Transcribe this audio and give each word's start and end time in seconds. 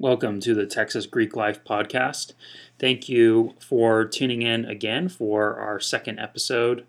Welcome 0.00 0.38
to 0.42 0.54
the 0.54 0.64
Texas 0.64 1.06
Greek 1.06 1.34
Life 1.34 1.64
podcast. 1.64 2.34
Thank 2.78 3.08
you 3.08 3.54
for 3.58 4.04
tuning 4.04 4.42
in 4.42 4.64
again 4.64 5.08
for 5.08 5.56
our 5.56 5.80
second 5.80 6.20
episode. 6.20 6.86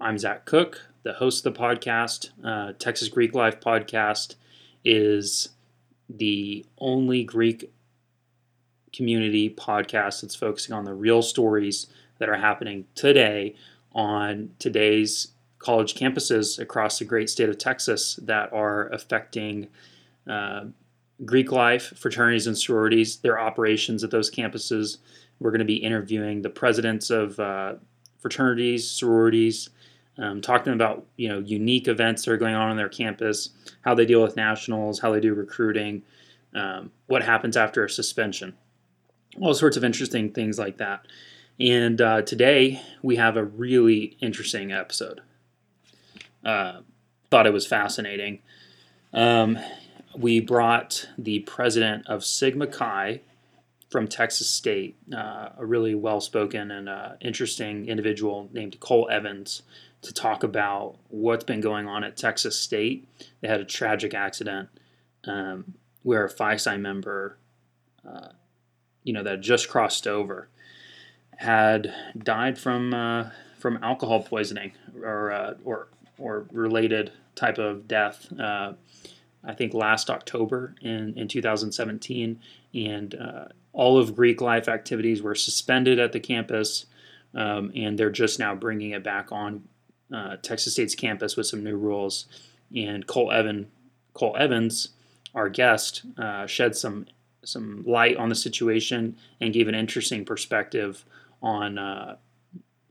I'm 0.00 0.18
Zach 0.18 0.44
Cook, 0.44 0.88
the 1.04 1.12
host 1.12 1.46
of 1.46 1.54
the 1.54 1.60
podcast. 1.60 2.30
Uh, 2.42 2.72
Texas 2.76 3.06
Greek 3.06 3.32
Life 3.32 3.60
podcast 3.60 4.34
is 4.84 5.50
the 6.10 6.66
only 6.78 7.22
Greek 7.22 7.70
community 8.92 9.48
podcast 9.48 10.22
that's 10.22 10.34
focusing 10.34 10.74
on 10.74 10.84
the 10.84 10.94
real 10.94 11.22
stories 11.22 11.86
that 12.18 12.28
are 12.28 12.38
happening 12.38 12.86
today 12.96 13.54
on 13.92 14.50
today's 14.58 15.28
college 15.60 15.94
campuses 15.94 16.58
across 16.58 16.98
the 16.98 17.04
great 17.04 17.30
state 17.30 17.48
of 17.48 17.56
Texas 17.56 18.18
that 18.20 18.52
are 18.52 18.88
affecting. 18.88 19.68
Uh, 20.28 20.64
Greek 21.24 21.50
life, 21.50 21.92
fraternities 21.96 22.46
and 22.46 22.56
sororities, 22.56 23.16
their 23.18 23.38
operations 23.38 24.04
at 24.04 24.10
those 24.10 24.30
campuses. 24.30 24.98
We're 25.40 25.50
going 25.50 25.60
to 25.60 25.64
be 25.64 25.76
interviewing 25.76 26.42
the 26.42 26.50
presidents 26.50 27.10
of 27.10 27.38
uh, 27.40 27.74
fraternities, 28.18 28.88
sororities, 28.88 29.70
um, 30.18 30.40
talking 30.40 30.72
about 30.72 31.06
you 31.16 31.28
know 31.28 31.38
unique 31.38 31.88
events 31.88 32.24
that 32.24 32.32
are 32.32 32.36
going 32.36 32.54
on 32.54 32.70
on 32.70 32.76
their 32.76 32.88
campus, 32.88 33.50
how 33.82 33.94
they 33.94 34.06
deal 34.06 34.22
with 34.22 34.36
nationals, 34.36 35.00
how 35.00 35.12
they 35.12 35.20
do 35.20 35.34
recruiting, 35.34 36.02
um, 36.54 36.90
what 37.06 37.22
happens 37.22 37.56
after 37.56 37.84
a 37.84 37.90
suspension, 37.90 38.54
all 39.40 39.54
sorts 39.54 39.76
of 39.76 39.84
interesting 39.84 40.32
things 40.32 40.58
like 40.58 40.78
that. 40.78 41.06
And 41.60 42.00
uh, 42.00 42.22
today 42.22 42.80
we 43.02 43.16
have 43.16 43.36
a 43.36 43.44
really 43.44 44.16
interesting 44.20 44.72
episode. 44.72 45.20
Uh, 46.44 46.80
thought 47.30 47.46
it 47.46 47.52
was 47.52 47.66
fascinating. 47.66 48.40
Um, 49.12 49.58
we 50.18 50.40
brought 50.40 51.08
the 51.16 51.40
president 51.40 52.06
of 52.08 52.24
Sigma 52.24 52.66
Chi 52.66 53.20
from 53.88 54.08
Texas 54.08 54.50
State, 54.50 54.96
uh, 55.16 55.50
a 55.56 55.64
really 55.64 55.94
well 55.94 56.20
spoken 56.20 56.70
and 56.70 56.88
uh, 56.88 57.12
interesting 57.20 57.88
individual 57.88 58.48
named 58.52 58.78
Cole 58.80 59.08
Evans, 59.10 59.62
to 60.02 60.12
talk 60.12 60.42
about 60.42 60.96
what's 61.08 61.44
been 61.44 61.60
going 61.60 61.86
on 61.86 62.04
at 62.04 62.16
Texas 62.16 62.58
State. 62.58 63.08
They 63.40 63.48
had 63.48 63.60
a 63.60 63.64
tragic 63.64 64.12
accident 64.12 64.68
um, 65.24 65.74
where 66.02 66.24
a 66.24 66.30
Phi 66.30 66.56
Psi 66.56 66.76
member, 66.76 67.36
uh, 68.06 68.28
you 69.04 69.12
know, 69.12 69.22
that 69.22 69.40
just 69.40 69.68
crossed 69.68 70.06
over, 70.06 70.48
had 71.36 71.92
died 72.16 72.58
from 72.58 72.92
uh, 72.92 73.30
from 73.56 73.78
alcohol 73.82 74.22
poisoning 74.22 74.72
or 75.02 75.30
uh, 75.30 75.54
or 75.64 75.88
or 76.18 76.46
related 76.52 77.12
type 77.36 77.58
of 77.58 77.86
death 77.86 78.32
uh, 78.38 78.72
I 79.48 79.54
think 79.54 79.72
last 79.72 80.10
October 80.10 80.74
in, 80.82 81.14
in 81.16 81.26
2017, 81.26 82.38
and 82.74 83.14
uh, 83.14 83.46
all 83.72 83.98
of 83.98 84.14
Greek 84.14 84.42
life 84.42 84.68
activities 84.68 85.22
were 85.22 85.34
suspended 85.34 85.98
at 85.98 86.12
the 86.12 86.20
campus, 86.20 86.84
um, 87.34 87.72
and 87.74 87.98
they're 87.98 88.10
just 88.10 88.38
now 88.38 88.54
bringing 88.54 88.90
it 88.90 89.02
back 89.02 89.32
on 89.32 89.64
uh, 90.14 90.36
Texas 90.42 90.74
State's 90.74 90.94
campus 90.94 91.34
with 91.34 91.46
some 91.46 91.64
new 91.64 91.76
rules. 91.76 92.26
And 92.76 93.06
Cole 93.06 93.32
Evan, 93.32 93.70
Cole 94.12 94.36
Evans, 94.38 94.90
our 95.34 95.48
guest, 95.48 96.02
uh, 96.18 96.46
shed 96.46 96.76
some 96.76 97.06
some 97.44 97.82
light 97.86 98.16
on 98.18 98.28
the 98.28 98.34
situation 98.34 99.16
and 99.40 99.54
gave 99.54 99.68
an 99.68 99.74
interesting 99.74 100.24
perspective 100.24 101.06
on 101.40 101.78
uh, 101.78 102.16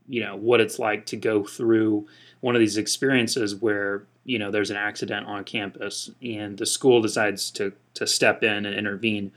you 0.08 0.24
know 0.24 0.34
what 0.34 0.60
it's 0.60 0.80
like 0.80 1.06
to 1.06 1.16
go 1.16 1.44
through 1.44 2.08
one 2.40 2.56
of 2.56 2.60
these 2.60 2.76
experiences 2.76 3.54
where 3.54 4.04
you 4.28 4.38
know 4.38 4.50
there's 4.50 4.70
an 4.70 4.76
accident 4.76 5.26
on 5.26 5.42
campus 5.42 6.10
and 6.22 6.58
the 6.58 6.66
school 6.66 7.00
decides 7.00 7.50
to 7.50 7.72
to 7.94 8.06
step 8.06 8.42
in 8.42 8.66
and 8.66 8.76
intervene 8.76 9.32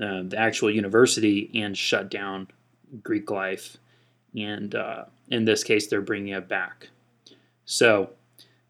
uh, 0.00 0.22
the 0.24 0.36
actual 0.38 0.70
university 0.70 1.50
and 1.54 1.76
shut 1.76 2.10
down 2.10 2.46
greek 3.02 3.30
life. 3.30 3.78
And 4.36 4.74
uh, 4.74 5.04
in 5.30 5.46
this 5.46 5.64
case 5.64 5.86
they're 5.86 6.02
bringing 6.02 6.34
it 6.34 6.46
back. 6.46 6.88
So 7.64 8.10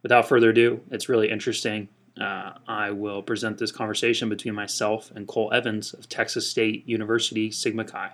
without 0.02 0.28
further 0.28 0.50
ado 0.50 0.80
it's 0.90 1.08
really 1.08 1.28
interesting. 1.28 1.88
Uh, 2.20 2.52
i 2.68 2.92
will 2.92 3.20
present 3.20 3.58
this 3.58 3.72
conversation 3.72 4.28
between 4.28 4.54
myself 4.54 5.10
and 5.16 5.26
cole 5.26 5.52
evans 5.52 5.92
of 5.94 6.08
texas 6.08 6.48
state 6.48 6.86
university 6.86 7.50
sigma 7.50 7.82
chi 7.82 8.08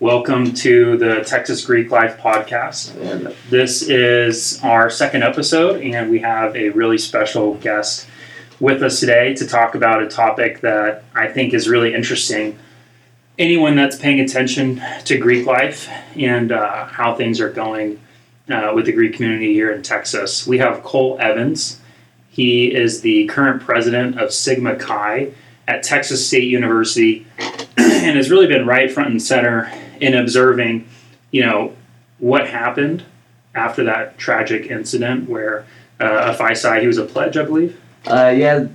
Welcome 0.00 0.54
to 0.54 0.96
the 0.96 1.24
Texas 1.24 1.66
Greek 1.66 1.90
Life 1.90 2.18
podcast. 2.18 2.94
This 3.50 3.82
is 3.82 4.62
our 4.62 4.90
second 4.90 5.24
episode, 5.24 5.82
and 5.82 6.08
we 6.08 6.20
have 6.20 6.54
a 6.54 6.68
really 6.68 6.98
special 6.98 7.54
guest 7.54 8.06
with 8.60 8.80
us 8.84 9.00
today 9.00 9.34
to 9.34 9.44
talk 9.44 9.74
about 9.74 10.00
a 10.00 10.06
topic 10.06 10.60
that 10.60 11.02
I 11.16 11.26
think 11.26 11.52
is 11.52 11.68
really 11.68 11.94
interesting. 11.94 12.56
Anyone 13.40 13.74
that's 13.74 13.96
paying 13.96 14.20
attention 14.20 14.80
to 15.04 15.18
Greek 15.18 15.46
life 15.46 15.88
and 16.14 16.52
uh, 16.52 16.84
how 16.86 17.16
things 17.16 17.40
are 17.40 17.50
going 17.50 17.98
uh, 18.48 18.70
with 18.72 18.86
the 18.86 18.92
Greek 18.92 19.14
community 19.14 19.52
here 19.52 19.72
in 19.72 19.82
Texas, 19.82 20.46
we 20.46 20.58
have 20.58 20.84
Cole 20.84 21.16
Evans. 21.18 21.80
He 22.30 22.72
is 22.72 23.00
the 23.00 23.26
current 23.26 23.62
president 23.62 24.20
of 24.20 24.32
Sigma 24.32 24.76
Chi 24.76 25.32
at 25.66 25.82
Texas 25.82 26.24
State 26.24 26.44
University 26.44 27.26
and 27.76 28.16
has 28.16 28.30
really 28.30 28.46
been 28.46 28.64
right 28.64 28.92
front 28.92 29.10
and 29.10 29.20
center 29.20 29.68
in 30.00 30.14
observing, 30.14 30.88
you 31.30 31.44
know, 31.44 31.74
what 32.18 32.48
happened 32.48 33.04
after 33.54 33.84
that 33.84 34.18
tragic 34.18 34.70
incident 34.70 35.28
where 35.28 35.66
uh, 36.00 36.34
a 36.38 36.54
Psi, 36.54 36.80
he 36.80 36.86
was 36.86 36.98
a 36.98 37.04
pledge, 37.04 37.36
I 37.36 37.44
believe. 37.44 37.80
Uh, 38.06 38.32
yeah, 38.36 38.66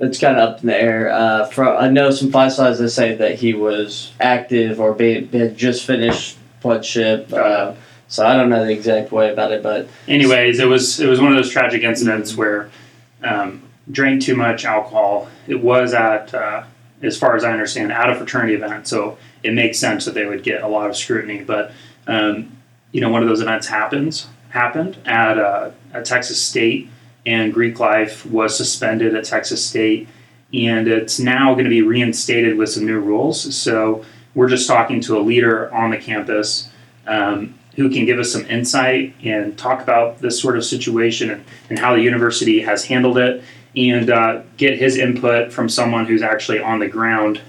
it's 0.00 0.18
kind 0.18 0.36
of 0.36 0.48
up 0.48 0.60
in 0.60 0.66
the 0.68 0.76
air. 0.76 1.12
Uh, 1.12 1.46
from, 1.46 1.76
I 1.76 1.88
know 1.88 2.10
some 2.10 2.30
Psis 2.30 2.78
that 2.78 2.90
say 2.90 3.14
that 3.16 3.38
he 3.38 3.52
was 3.54 4.12
active 4.18 4.80
or 4.80 4.94
be, 4.94 5.26
had 5.26 5.56
just 5.56 5.84
finished 5.84 6.38
pledgeship. 6.60 7.32
Uh, 7.32 7.74
so 8.08 8.26
I 8.26 8.34
don't 8.34 8.48
know 8.48 8.64
the 8.64 8.72
exact 8.72 9.12
way 9.12 9.32
about 9.32 9.52
it, 9.52 9.62
but 9.62 9.88
anyways, 10.08 10.58
it 10.58 10.66
was 10.66 10.98
it 10.98 11.08
was 11.08 11.20
one 11.20 11.30
of 11.30 11.36
those 11.36 11.50
tragic 11.52 11.82
incidents 11.82 12.36
where 12.36 12.68
um, 13.22 13.62
drank 13.90 14.22
too 14.22 14.34
much 14.34 14.64
alcohol. 14.64 15.28
It 15.46 15.62
was 15.62 15.94
at, 15.94 16.34
uh, 16.34 16.64
as 17.02 17.16
far 17.16 17.36
as 17.36 17.44
I 17.44 17.52
understand, 17.52 17.92
at 17.92 18.10
a 18.10 18.16
fraternity 18.16 18.54
event, 18.54 18.88
so 18.88 19.16
it 19.42 19.52
makes 19.52 19.78
sense 19.78 20.04
that 20.04 20.14
they 20.14 20.26
would 20.26 20.42
get 20.42 20.62
a 20.62 20.68
lot 20.68 20.90
of 20.90 20.96
scrutiny. 20.96 21.42
But 21.42 21.72
um, 22.06 22.56
you 22.92 23.00
know, 23.00 23.10
one 23.10 23.22
of 23.22 23.28
those 23.28 23.40
events 23.40 23.66
happens 23.66 24.28
happened 24.50 24.96
at 25.06 25.38
uh, 25.38 25.70
at 25.92 26.04
Texas 26.04 26.42
State, 26.42 26.88
and 27.26 27.52
Greek 27.52 27.78
life 27.78 28.26
was 28.26 28.56
suspended 28.56 29.14
at 29.14 29.24
Texas 29.24 29.64
State, 29.64 30.08
and 30.52 30.88
it's 30.88 31.18
now 31.18 31.52
going 31.54 31.64
to 31.64 31.70
be 31.70 31.82
reinstated 31.82 32.56
with 32.56 32.70
some 32.70 32.86
new 32.86 33.00
rules. 33.00 33.54
So 33.56 34.04
we're 34.34 34.48
just 34.48 34.68
talking 34.68 35.00
to 35.02 35.18
a 35.18 35.20
leader 35.20 35.72
on 35.72 35.90
the 35.90 35.98
campus. 35.98 36.68
Um, 37.06 37.54
who 37.76 37.88
can 37.88 38.04
give 38.04 38.18
us 38.18 38.32
some 38.32 38.44
insight 38.46 39.14
and 39.22 39.56
talk 39.56 39.80
about 39.80 40.18
this 40.18 40.40
sort 40.40 40.56
of 40.56 40.64
situation 40.64 41.30
and, 41.30 41.44
and 41.70 41.78
how 41.78 41.94
the 41.94 42.02
university 42.02 42.60
has 42.60 42.84
handled 42.84 43.16
it 43.16 43.42
and 43.76 44.10
uh, 44.10 44.42
get 44.56 44.78
his 44.78 44.96
input 44.96 45.52
from 45.52 45.68
someone 45.68 46.04
who's 46.04 46.22
actually 46.22 46.58
on 46.58 46.78
the 46.78 46.88
ground 46.88 47.40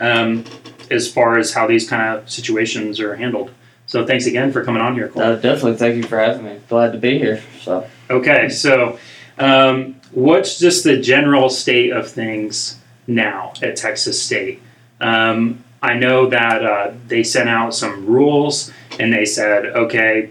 um, 0.00 0.44
as 0.92 1.10
far 1.10 1.38
as 1.38 1.52
how 1.52 1.66
these 1.66 1.88
kind 1.88 2.16
of 2.16 2.30
situations 2.30 3.00
are 3.00 3.16
handled. 3.16 3.50
So 3.86 4.06
thanks 4.06 4.26
again 4.26 4.52
for 4.52 4.64
coming 4.64 4.80
on 4.80 4.94
here, 4.94 5.08
Cole. 5.08 5.22
Uh, 5.22 5.34
definitely, 5.36 5.76
thank 5.76 5.96
you 5.96 6.04
for 6.04 6.18
having 6.18 6.44
me. 6.44 6.60
Glad 6.68 6.92
to 6.92 6.98
be 6.98 7.18
here. 7.18 7.42
So 7.62 7.88
okay, 8.08 8.48
so 8.48 8.98
um, 9.38 9.96
what's 10.12 10.58
just 10.58 10.84
the 10.84 11.00
general 11.00 11.50
state 11.50 11.90
of 11.90 12.08
things 12.08 12.78
now 13.06 13.52
at 13.62 13.76
Texas 13.76 14.22
State? 14.22 14.62
Um, 15.00 15.64
I 15.82 15.94
know 15.94 16.28
that 16.28 16.64
uh, 16.64 16.92
they 17.08 17.24
sent 17.24 17.48
out 17.48 17.74
some 17.74 18.06
rules 18.06 18.70
and 19.00 19.12
they 19.12 19.24
said, 19.24 19.66
okay, 19.66 20.30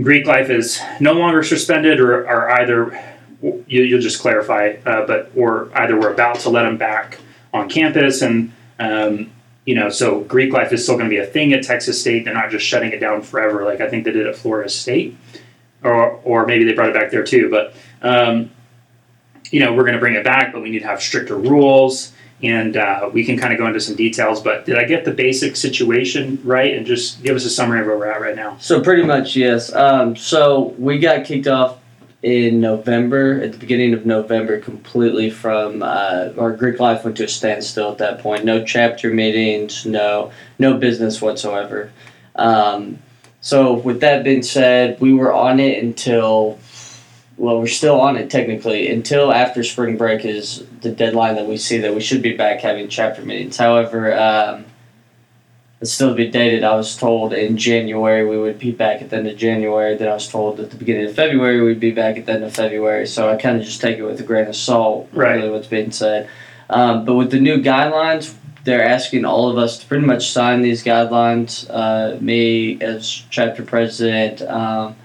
Greek 0.00 0.26
life 0.26 0.48
is 0.48 0.80
no 1.00 1.12
longer 1.12 1.42
suspended, 1.42 2.00
or, 2.00 2.26
or 2.28 2.50
either 2.50 2.98
you, 3.66 3.94
will 3.94 4.00
just 4.00 4.20
clarify, 4.20 4.76
uh, 4.86 5.06
but 5.06 5.30
or 5.36 5.70
either 5.74 5.98
we're 5.98 6.12
about 6.12 6.36
to 6.40 6.50
let 6.50 6.62
them 6.62 6.76
back 6.76 7.18
on 7.52 7.68
campus, 7.68 8.22
and 8.22 8.52
um, 8.78 9.30
you 9.68 9.74
know, 9.74 9.90
so 9.90 10.20
Greek 10.20 10.50
life 10.50 10.72
is 10.72 10.82
still 10.82 10.94
going 10.94 11.10
to 11.10 11.14
be 11.14 11.18
a 11.18 11.26
thing 11.26 11.52
at 11.52 11.62
Texas 11.62 12.00
State. 12.00 12.24
They're 12.24 12.32
not 12.32 12.48
just 12.48 12.64
shutting 12.64 12.90
it 12.90 13.00
down 13.00 13.20
forever, 13.20 13.66
like 13.66 13.82
I 13.82 13.90
think 13.90 14.04
they 14.04 14.12
did 14.12 14.26
at 14.26 14.34
Florida 14.34 14.70
State, 14.70 15.14
or 15.82 16.12
or 16.24 16.46
maybe 16.46 16.64
they 16.64 16.72
brought 16.72 16.88
it 16.88 16.94
back 16.94 17.10
there 17.10 17.22
too. 17.22 17.50
But 17.50 17.74
um, 18.00 18.50
you 19.50 19.60
know, 19.60 19.74
we're 19.74 19.82
going 19.82 19.92
to 19.92 20.00
bring 20.00 20.14
it 20.14 20.24
back, 20.24 20.54
but 20.54 20.62
we 20.62 20.70
need 20.70 20.78
to 20.78 20.86
have 20.86 21.02
stricter 21.02 21.36
rules 21.36 22.12
and 22.42 22.78
uh, 22.78 23.10
we 23.12 23.26
can 23.26 23.36
kind 23.36 23.52
of 23.52 23.58
go 23.58 23.66
into 23.66 23.78
some 23.78 23.94
details. 23.94 24.40
But 24.40 24.64
did 24.64 24.78
I 24.78 24.84
get 24.84 25.04
the 25.04 25.10
basic 25.10 25.54
situation 25.54 26.40
right? 26.44 26.72
And 26.72 26.86
just 26.86 27.22
give 27.22 27.36
us 27.36 27.44
a 27.44 27.50
summary 27.50 27.80
of 27.80 27.86
where 27.88 27.98
we're 27.98 28.10
at 28.10 28.22
right 28.22 28.36
now. 28.36 28.56
So 28.60 28.80
pretty 28.80 29.02
much 29.02 29.36
yes. 29.36 29.70
Um, 29.74 30.16
so 30.16 30.74
we 30.78 30.98
got 30.98 31.26
kicked 31.26 31.46
off 31.46 31.76
in 32.22 32.60
November, 32.60 33.40
at 33.40 33.52
the 33.52 33.58
beginning 33.58 33.94
of 33.94 34.04
November, 34.04 34.58
completely 34.60 35.30
from 35.30 35.82
uh, 35.82 36.30
our 36.36 36.52
Greek 36.52 36.80
life 36.80 37.04
went 37.04 37.16
to 37.18 37.24
a 37.24 37.28
standstill 37.28 37.92
at 37.92 37.98
that 37.98 38.18
point. 38.20 38.44
No 38.44 38.64
chapter 38.64 39.12
meetings, 39.12 39.86
no 39.86 40.32
no 40.58 40.76
business 40.76 41.22
whatsoever. 41.22 41.92
Um, 42.34 42.98
so 43.40 43.74
with 43.74 44.00
that 44.00 44.24
being 44.24 44.42
said, 44.42 45.00
we 45.00 45.14
were 45.14 45.32
on 45.32 45.60
it 45.60 45.82
until 45.82 46.58
well, 47.36 47.60
we're 47.60 47.68
still 47.68 48.00
on 48.00 48.16
it 48.16 48.30
technically 48.30 48.90
until 48.90 49.32
after 49.32 49.62
spring 49.62 49.96
break 49.96 50.24
is 50.24 50.66
the 50.80 50.90
deadline 50.90 51.36
that 51.36 51.46
we 51.46 51.56
see 51.56 51.78
that 51.78 51.94
we 51.94 52.00
should 52.00 52.20
be 52.20 52.36
back 52.36 52.60
having 52.60 52.88
chapter 52.88 53.22
meetings. 53.22 53.56
However, 53.56 54.12
um, 54.18 54.64
it's 55.80 55.92
still 55.92 56.08
to 56.10 56.14
be 56.14 56.28
dated. 56.28 56.64
I 56.64 56.74
was 56.74 56.96
told 56.96 57.32
in 57.32 57.56
January 57.56 58.26
we 58.26 58.36
would 58.38 58.58
be 58.58 58.72
back 58.72 59.00
at 59.00 59.10
the 59.10 59.16
end 59.16 59.28
of 59.28 59.36
January. 59.36 59.96
Then 59.96 60.08
I 60.08 60.14
was 60.14 60.28
told 60.28 60.58
at 60.58 60.70
the 60.70 60.76
beginning 60.76 61.06
of 61.06 61.14
February 61.14 61.60
we'd 61.60 61.78
be 61.78 61.92
back 61.92 62.16
at 62.16 62.26
the 62.26 62.32
end 62.32 62.44
of 62.44 62.54
February. 62.54 63.06
So 63.06 63.30
I 63.30 63.36
kind 63.36 63.56
of 63.58 63.62
just 63.64 63.80
take 63.80 63.96
it 63.98 64.02
with 64.02 64.18
a 64.20 64.24
grain 64.24 64.48
of 64.48 64.56
salt, 64.56 65.08
Right. 65.12 65.36
really, 65.36 65.50
what's 65.50 65.68
being 65.68 65.92
said. 65.92 66.28
Um, 66.68 67.04
but 67.04 67.14
with 67.14 67.30
the 67.30 67.38
new 67.40 67.62
guidelines, 67.62 68.34
they're 68.64 68.84
asking 68.84 69.24
all 69.24 69.48
of 69.48 69.56
us 69.56 69.78
to 69.78 69.86
pretty 69.86 70.04
much 70.04 70.30
sign 70.30 70.62
these 70.62 70.82
guidelines. 70.82 71.66
Uh, 71.70 72.18
me 72.20 72.80
as 72.82 73.08
chapter 73.30 73.62
president, 73.62 74.42
um, 74.42 74.96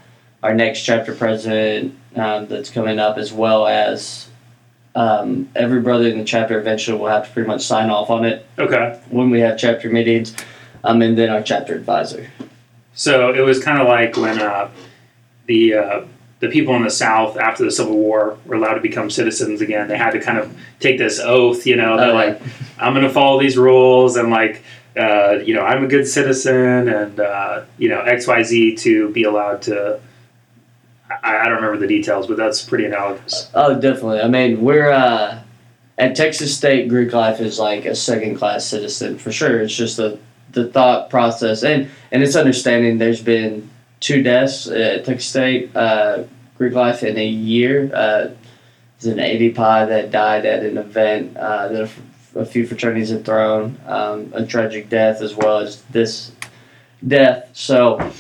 our 0.42 0.54
next 0.56 0.82
chapter 0.82 1.14
president 1.14 1.96
um, 2.16 2.48
that's 2.48 2.70
coming 2.72 2.98
up, 3.00 3.18
as 3.20 3.32
well 3.32 3.68
as 3.68 4.28
um, 4.96 5.48
every 5.56 5.82
brother 5.82 6.08
in 6.10 6.18
the 6.18 6.24
chapter 6.26 6.60
eventually 6.60 6.98
will 6.98 7.08
have 7.08 7.26
to 7.28 7.32
pretty 7.32 7.48
much 7.48 7.64
sign 7.66 7.90
off 7.90 8.10
on 8.10 8.26
it 8.26 8.46
Okay. 8.60 9.00
when 9.10 9.30
we 9.30 9.40
have 9.40 9.58
chapter 9.58 9.90
meetings, 9.90 10.36
um, 10.84 11.02
and 11.02 11.18
then 11.18 11.30
our 11.30 11.42
chapter 11.42 11.76
advisor. 11.76 12.30
So 12.94 13.34
it 13.34 13.42
was 13.42 13.64
kind 13.64 13.82
of 13.82 13.88
like 13.88 14.16
when 14.18 14.40
uh, 14.40 14.70
the 15.48 15.74
uh, 15.74 16.06
the 16.40 16.50
people 16.50 16.76
in 16.76 16.84
the 16.84 16.90
South 16.92 17.38
after 17.38 17.64
the 17.64 17.72
Civil 17.72 17.98
War 17.98 18.38
were 18.46 18.56
allowed 18.56 18.76
to 18.76 18.82
become 18.82 19.10
citizens 19.10 19.62
again. 19.62 19.88
They 19.88 19.98
had 19.98 20.12
to 20.12 20.20
kind 20.20 20.38
of 20.38 20.56
take 20.80 20.98
this 20.98 21.20
oath, 21.20 21.66
you 21.66 21.76
know, 21.78 21.96
they're 21.98 22.12
Oh, 22.12 22.14
like, 22.14 22.42
I'm 22.78 22.94
going 22.94 23.06
to 23.06 23.14
follow 23.14 23.40
these 23.40 23.58
rules 23.58 24.18
and 24.18 24.30
like, 24.30 24.62
uh, 24.98 25.40
you 25.44 25.54
know, 25.54 25.62
I'm 25.66 25.86
a 25.86 25.88
good 25.88 26.06
citizen 26.06 26.90
and 26.90 27.20
uh, 27.20 27.64
you 27.78 27.90
know 27.90 28.02
X 28.02 28.28
Y 28.28 28.44
Z 28.44 28.76
to 28.78 29.10
be 29.10 29.24
allowed 29.24 29.62
to. 29.64 30.00
I, 31.10 31.38
I 31.38 31.44
don't 31.46 31.56
remember 31.56 31.78
the 31.78 31.88
details, 31.88 32.28
but 32.28 32.38
that's 32.38 32.62
pretty 32.64 32.86
analogous. 32.86 33.50
Oh, 33.54 33.80
definitely. 33.80 34.20
I 34.22 34.28
mean, 34.28 34.62
we're 34.62 34.92
uh, 34.92 35.40
at 35.98 36.16
Texas 36.16 36.56
State. 36.56 36.90
Greek 36.90 37.14
life 37.14 37.40
is 37.40 37.58
like 37.58 37.86
a 37.86 37.96
second 37.96 38.36
class 38.38 38.66
citizen 38.66 39.18
for 39.18 39.32
sure. 39.32 39.62
It's 39.62 39.76
just 39.76 39.98
the 39.98 40.20
the 40.54 40.68
thought 40.68 41.10
process 41.10 41.64
and 41.64 41.90
and 42.12 42.24
it's 42.24 42.36
understanding. 42.36 42.98
There's 42.98 43.22
been 43.22 43.70
two 44.00 44.24
deaths 44.24 44.68
at 44.68 45.06
Texas 45.06 45.30
State. 45.30 45.76
Uh, 45.76 46.24
Greek 46.58 46.74
life 46.74 47.04
in 47.04 47.18
a 47.18 47.26
year. 47.26 47.92
Uh, 47.94 48.30
there's 49.00 49.18
an 49.18 49.18
ADPi 49.18 49.88
that 49.88 50.12
died 50.12 50.46
at 50.46 50.64
an 50.64 50.78
event 50.78 51.36
uh, 51.36 51.68
that 51.68 51.90
a, 52.36 52.40
a 52.40 52.46
few 52.46 52.66
fraternities 52.66 53.10
had 53.10 53.26
thrown. 53.26 53.78
Um, 53.86 54.32
a 54.34 54.46
tragic 54.46 54.90
death 54.90 55.22
as 55.22 55.36
well 55.36 55.60
as 55.60 55.82
this 55.84 56.32
death. 57.06 57.50
So 57.54 58.12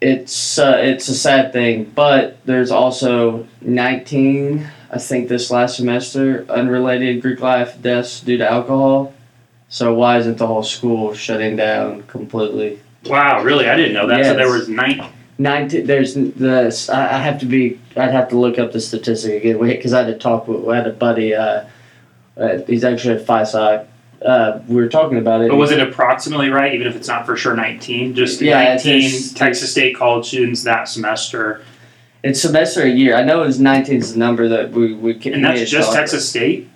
it's 0.00 0.58
uh, 0.58 0.76
it's 0.78 1.08
a 1.08 1.14
sad 1.14 1.52
thing, 1.52 1.90
but 1.94 2.38
there's 2.44 2.70
also 2.70 3.48
19, 3.60 4.68
I 4.90 4.98
think, 4.98 5.28
this 5.28 5.50
last 5.50 5.76
semester, 5.76 6.46
unrelated 6.48 7.22
Greek 7.22 7.40
life 7.40 7.80
deaths 7.80 8.20
due 8.20 8.36
to 8.38 8.48
alcohol. 8.48 9.14
So 9.68 9.94
why 9.94 10.18
isn't 10.18 10.38
the 10.38 10.46
whole 10.46 10.62
school 10.62 11.12
shutting 11.14 11.56
down 11.56 12.02
completely? 12.04 12.80
Wow, 13.04 13.42
really? 13.42 13.68
I 13.68 13.76
didn't 13.76 13.94
know 13.94 14.06
that. 14.06 14.24
So 14.24 14.34
there 14.34 14.50
was 14.50 14.68
nine. 14.68 15.04
19, 15.38 15.86
there's 15.86 16.14
this. 16.14 16.88
I 16.88 17.18
have 17.18 17.38
to 17.40 17.46
be. 17.46 17.78
I'd 17.96 18.10
have 18.12 18.28
to 18.30 18.38
look 18.38 18.58
up 18.58 18.72
the 18.72 18.80
statistic 18.80 19.42
again 19.44 19.58
because 19.60 19.92
I 19.92 19.98
had 20.04 20.06
to 20.06 20.18
talk 20.18 20.48
with. 20.48 20.66
I 20.68 20.76
had 20.76 20.86
a 20.86 20.92
buddy. 20.92 21.34
Uh, 21.34 21.64
uh, 22.38 22.58
he's 22.66 22.84
actually 22.84 23.16
at 23.16 23.26
Phi 23.26 23.44
Psi. 23.44 23.84
Uh, 24.24 24.60
we 24.66 24.76
were 24.76 24.88
talking 24.88 25.18
about 25.18 25.42
it. 25.42 25.50
But 25.50 25.56
was 25.56 25.72
it 25.72 25.80
approximately 25.80 26.48
right, 26.48 26.72
even 26.74 26.86
if 26.86 26.96
it's 26.96 27.06
not 27.08 27.26
for 27.26 27.36
sure 27.36 27.54
19? 27.54 28.14
Just 28.14 28.40
Yeah, 28.40 28.64
19 28.64 28.94
it's- 28.96 29.32
Texas 29.32 29.70
State 29.70 29.94
college 29.94 30.26
students 30.26 30.62
that 30.64 30.88
semester. 30.88 31.62
It's 32.22 32.40
semester 32.40 32.82
a 32.82 32.88
year. 32.88 33.14
I 33.14 33.22
know 33.22 33.42
it 33.42 33.46
was 33.46 33.60
19 33.60 33.96
is 33.98 34.14
the 34.14 34.18
number 34.18 34.48
that 34.48 34.72
we 34.72 34.94
we. 34.94 35.14
can- 35.14 35.34
And 35.34 35.44
that's 35.44 35.70
just 35.70 35.92
Texas 35.92 36.26
State? 36.28 36.68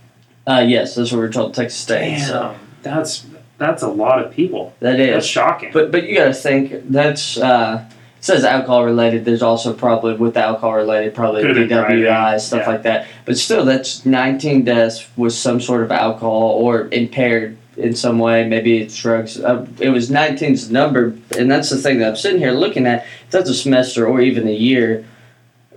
Uh, 0.46 0.64
yes, 0.66 0.94
that's 0.94 1.12
what 1.12 1.18
we're 1.18 1.32
told. 1.32 1.54
Texas 1.54 1.80
State. 1.80 2.10
Damn. 2.18 2.28
So 2.28 2.54
That's 2.82 3.26
that's 3.58 3.82
a 3.82 3.88
lot 3.88 4.24
of 4.24 4.32
people. 4.32 4.74
that 4.80 4.96
That's 5.14 5.26
shocking. 5.26 5.70
But 5.72 5.92
but 5.92 6.04
you 6.04 6.16
got 6.16 6.26
to 6.26 6.34
think 6.34 6.90
that's 6.90 7.36
uh, 7.38 7.84
it 8.20 8.24
says 8.24 8.44
alcohol 8.44 8.84
related. 8.84 9.24
There's 9.24 9.42
also 9.42 9.72
probably 9.72 10.14
with 10.14 10.36
alcohol 10.36 10.74
related 10.74 11.14
probably 11.14 11.42
Could've 11.42 11.68
DWI 11.68 12.40
stuff 12.40 12.62
yeah. 12.62 12.68
like 12.68 12.82
that. 12.82 13.06
But 13.24 13.38
still, 13.38 13.64
that's 13.64 14.04
19 14.04 14.64
deaths 14.64 15.08
with 15.16 15.32
some 15.32 15.60
sort 15.60 15.82
of 15.82 15.92
alcohol 15.92 16.52
or 16.52 16.88
impaired 16.88 17.56
in 17.76 17.94
some 17.94 18.18
way. 18.18 18.46
Maybe 18.46 18.78
it's 18.78 18.96
drugs. 18.96 19.40
Uh, 19.40 19.66
it 19.78 19.90
was 19.90 20.10
19's 20.10 20.70
number, 20.70 21.14
and 21.36 21.50
that's 21.50 21.70
the 21.70 21.78
thing 21.78 21.98
that 21.98 22.08
I'm 22.08 22.16
sitting 22.16 22.40
here 22.40 22.52
looking 22.52 22.86
at. 22.86 23.06
If 23.24 23.30
that's 23.30 23.50
a 23.50 23.54
semester 23.54 24.06
or 24.06 24.20
even 24.20 24.48
a 24.48 24.54
year. 24.54 25.06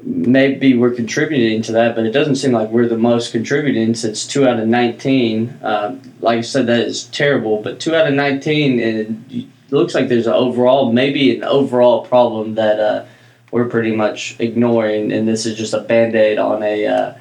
Maybe 0.05 0.75
we're 0.75 0.93
contributing 0.93 1.61
to 1.63 1.71
that, 1.73 1.95
but 1.95 2.05
it 2.05 2.11
doesn't 2.11 2.35
seem 2.35 2.51
like 2.51 2.69
we're 2.69 2.87
the 2.87 2.97
most 2.97 3.31
contributing 3.31 3.95
since 3.95 4.27
two 4.27 4.47
out 4.47 4.59
of 4.59 4.67
19. 4.67 5.59
Um, 5.61 6.01
like 6.19 6.39
I 6.39 6.41
said, 6.41 6.67
that 6.67 6.81
is 6.81 7.05
terrible, 7.05 7.61
but 7.61 7.79
two 7.79 7.95
out 7.95 8.07
of 8.07 8.13
19, 8.13 8.79
and 8.79 9.25
it 9.31 9.45
looks 9.71 9.95
like 9.95 10.09
there's 10.09 10.27
an 10.27 10.33
overall, 10.33 10.91
maybe 10.91 11.37
an 11.37 11.43
overall 11.43 12.05
problem 12.05 12.55
that 12.55 12.79
uh, 12.79 13.05
we're 13.51 13.65
pretty 13.69 13.95
much 13.95 14.35
ignoring, 14.39 15.11
and 15.13 15.27
this 15.27 15.45
is 15.45 15.57
just 15.57 15.73
a 15.73 15.79
band 15.79 16.15
aid 16.15 16.39
on 16.39 16.63
a 16.63 16.85
uh, 16.85 17.13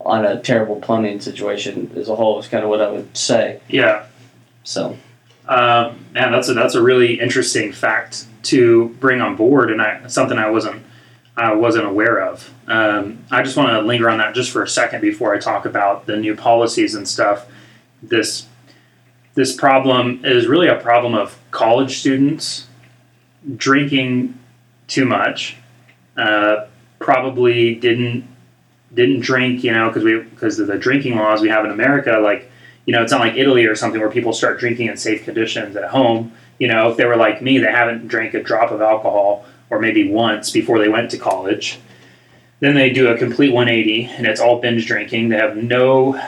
on 0.00 0.24
a 0.24 0.40
terrible 0.40 0.76
plumbing 0.76 1.20
situation 1.20 1.90
as 1.96 2.08
a 2.08 2.16
whole. 2.16 2.38
Is 2.38 2.48
kind 2.48 2.64
of 2.64 2.70
what 2.70 2.80
I 2.80 2.90
would 2.90 3.16
say. 3.16 3.60
yeah. 3.68 4.06
So 4.64 4.96
Um, 5.46 6.06
man, 6.12 6.32
that's 6.32 6.48
a 6.48 6.54
that's 6.54 6.74
a 6.74 6.82
really 6.82 7.20
interesting 7.20 7.70
fact 7.72 8.24
to 8.44 8.88
bring 9.00 9.20
on 9.20 9.36
board, 9.36 9.70
and 9.70 9.82
I 9.82 10.06
something 10.06 10.38
I 10.38 10.48
wasn't 10.48 10.82
I 11.36 11.52
wasn't 11.54 11.86
aware 11.86 12.20
of. 12.20 12.52
Um, 12.68 13.24
I 13.30 13.42
just 13.42 13.56
want 13.56 13.70
to 13.70 13.80
linger 13.80 14.08
on 14.08 14.18
that 14.18 14.34
just 14.34 14.52
for 14.52 14.62
a 14.62 14.68
second 14.68 15.00
before 15.00 15.34
I 15.34 15.38
talk 15.38 15.66
about 15.66 16.06
the 16.06 16.16
new 16.16 16.36
policies 16.36 16.94
and 16.94 17.08
stuff. 17.08 17.46
This 18.02 18.46
this 19.34 19.54
problem 19.54 20.24
is 20.24 20.46
really 20.46 20.68
a 20.68 20.76
problem 20.76 21.14
of 21.14 21.36
college 21.50 21.98
students 21.98 22.68
drinking 23.56 24.38
too 24.86 25.04
much. 25.04 25.56
Uh, 26.16 26.66
probably 27.00 27.74
didn't 27.74 28.28
didn't 28.94 29.20
drink, 29.20 29.64
you 29.64 29.72
know, 29.72 29.88
because 29.88 30.04
we 30.04 30.20
because 30.20 30.60
of 30.60 30.68
the 30.68 30.78
drinking 30.78 31.16
laws 31.16 31.40
we 31.40 31.48
have 31.48 31.64
in 31.64 31.72
America, 31.72 32.20
like 32.22 32.48
you 32.86 32.92
know, 32.92 33.02
it's 33.02 33.10
not 33.10 33.20
like 33.20 33.34
Italy 33.34 33.66
or 33.66 33.74
something 33.74 34.00
where 34.00 34.10
people 34.10 34.32
start 34.32 34.60
drinking 34.60 34.86
in 34.86 34.96
safe 34.96 35.24
conditions 35.24 35.74
at 35.74 35.90
home. 35.90 36.32
You 36.58 36.68
know, 36.68 36.90
if 36.90 36.96
they 36.96 37.06
were 37.06 37.16
like 37.16 37.42
me, 37.42 37.58
they 37.58 37.72
haven't 37.72 38.06
drank 38.06 38.34
a 38.34 38.42
drop 38.42 38.70
of 38.70 38.80
alcohol 38.80 39.44
or 39.74 39.80
maybe 39.80 40.08
once 40.08 40.52
before 40.52 40.78
they 40.78 40.88
went 40.88 41.10
to 41.10 41.18
college. 41.18 41.80
Then 42.60 42.74
they 42.74 42.90
do 42.90 43.08
a 43.08 43.18
complete 43.18 43.52
180 43.52 44.04
and 44.04 44.26
it's 44.26 44.40
all 44.40 44.60
binge 44.60 44.86
drinking. 44.86 45.28
They 45.28 45.36
have 45.36 45.56
no, 45.56 46.20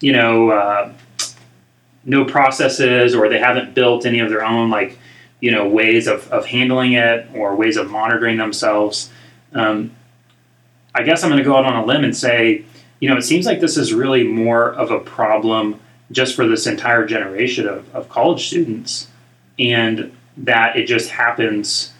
you 0.00 0.12
know, 0.12 0.50
uh, 0.50 0.92
no 2.04 2.24
processes 2.24 3.14
or 3.14 3.28
they 3.28 3.38
haven't 3.38 3.72
built 3.72 4.04
any 4.04 4.18
of 4.18 4.30
their 4.30 4.44
own, 4.44 4.68
like, 4.68 4.98
you 5.40 5.52
know, 5.52 5.68
ways 5.68 6.08
of, 6.08 6.28
of 6.32 6.44
handling 6.46 6.94
it 6.94 7.28
or 7.34 7.54
ways 7.54 7.76
of 7.76 7.88
monitoring 7.88 8.36
themselves. 8.36 9.10
Um, 9.54 9.92
I 10.92 11.04
guess 11.04 11.22
I'm 11.22 11.30
going 11.30 11.38
to 11.38 11.48
go 11.48 11.56
out 11.56 11.64
on 11.64 11.76
a 11.76 11.86
limb 11.86 12.02
and 12.02 12.16
say, 12.16 12.64
you 12.98 13.08
know, 13.08 13.16
it 13.16 13.22
seems 13.22 13.46
like 13.46 13.60
this 13.60 13.76
is 13.76 13.94
really 13.94 14.24
more 14.24 14.72
of 14.72 14.90
a 14.90 14.98
problem 14.98 15.80
just 16.10 16.34
for 16.34 16.48
this 16.48 16.66
entire 16.66 17.06
generation 17.06 17.68
of, 17.68 17.94
of 17.94 18.08
college 18.08 18.48
students, 18.48 19.06
and 19.58 20.10
that 20.36 20.76
it 20.76 20.86
just 20.86 21.10
happens 21.10 21.92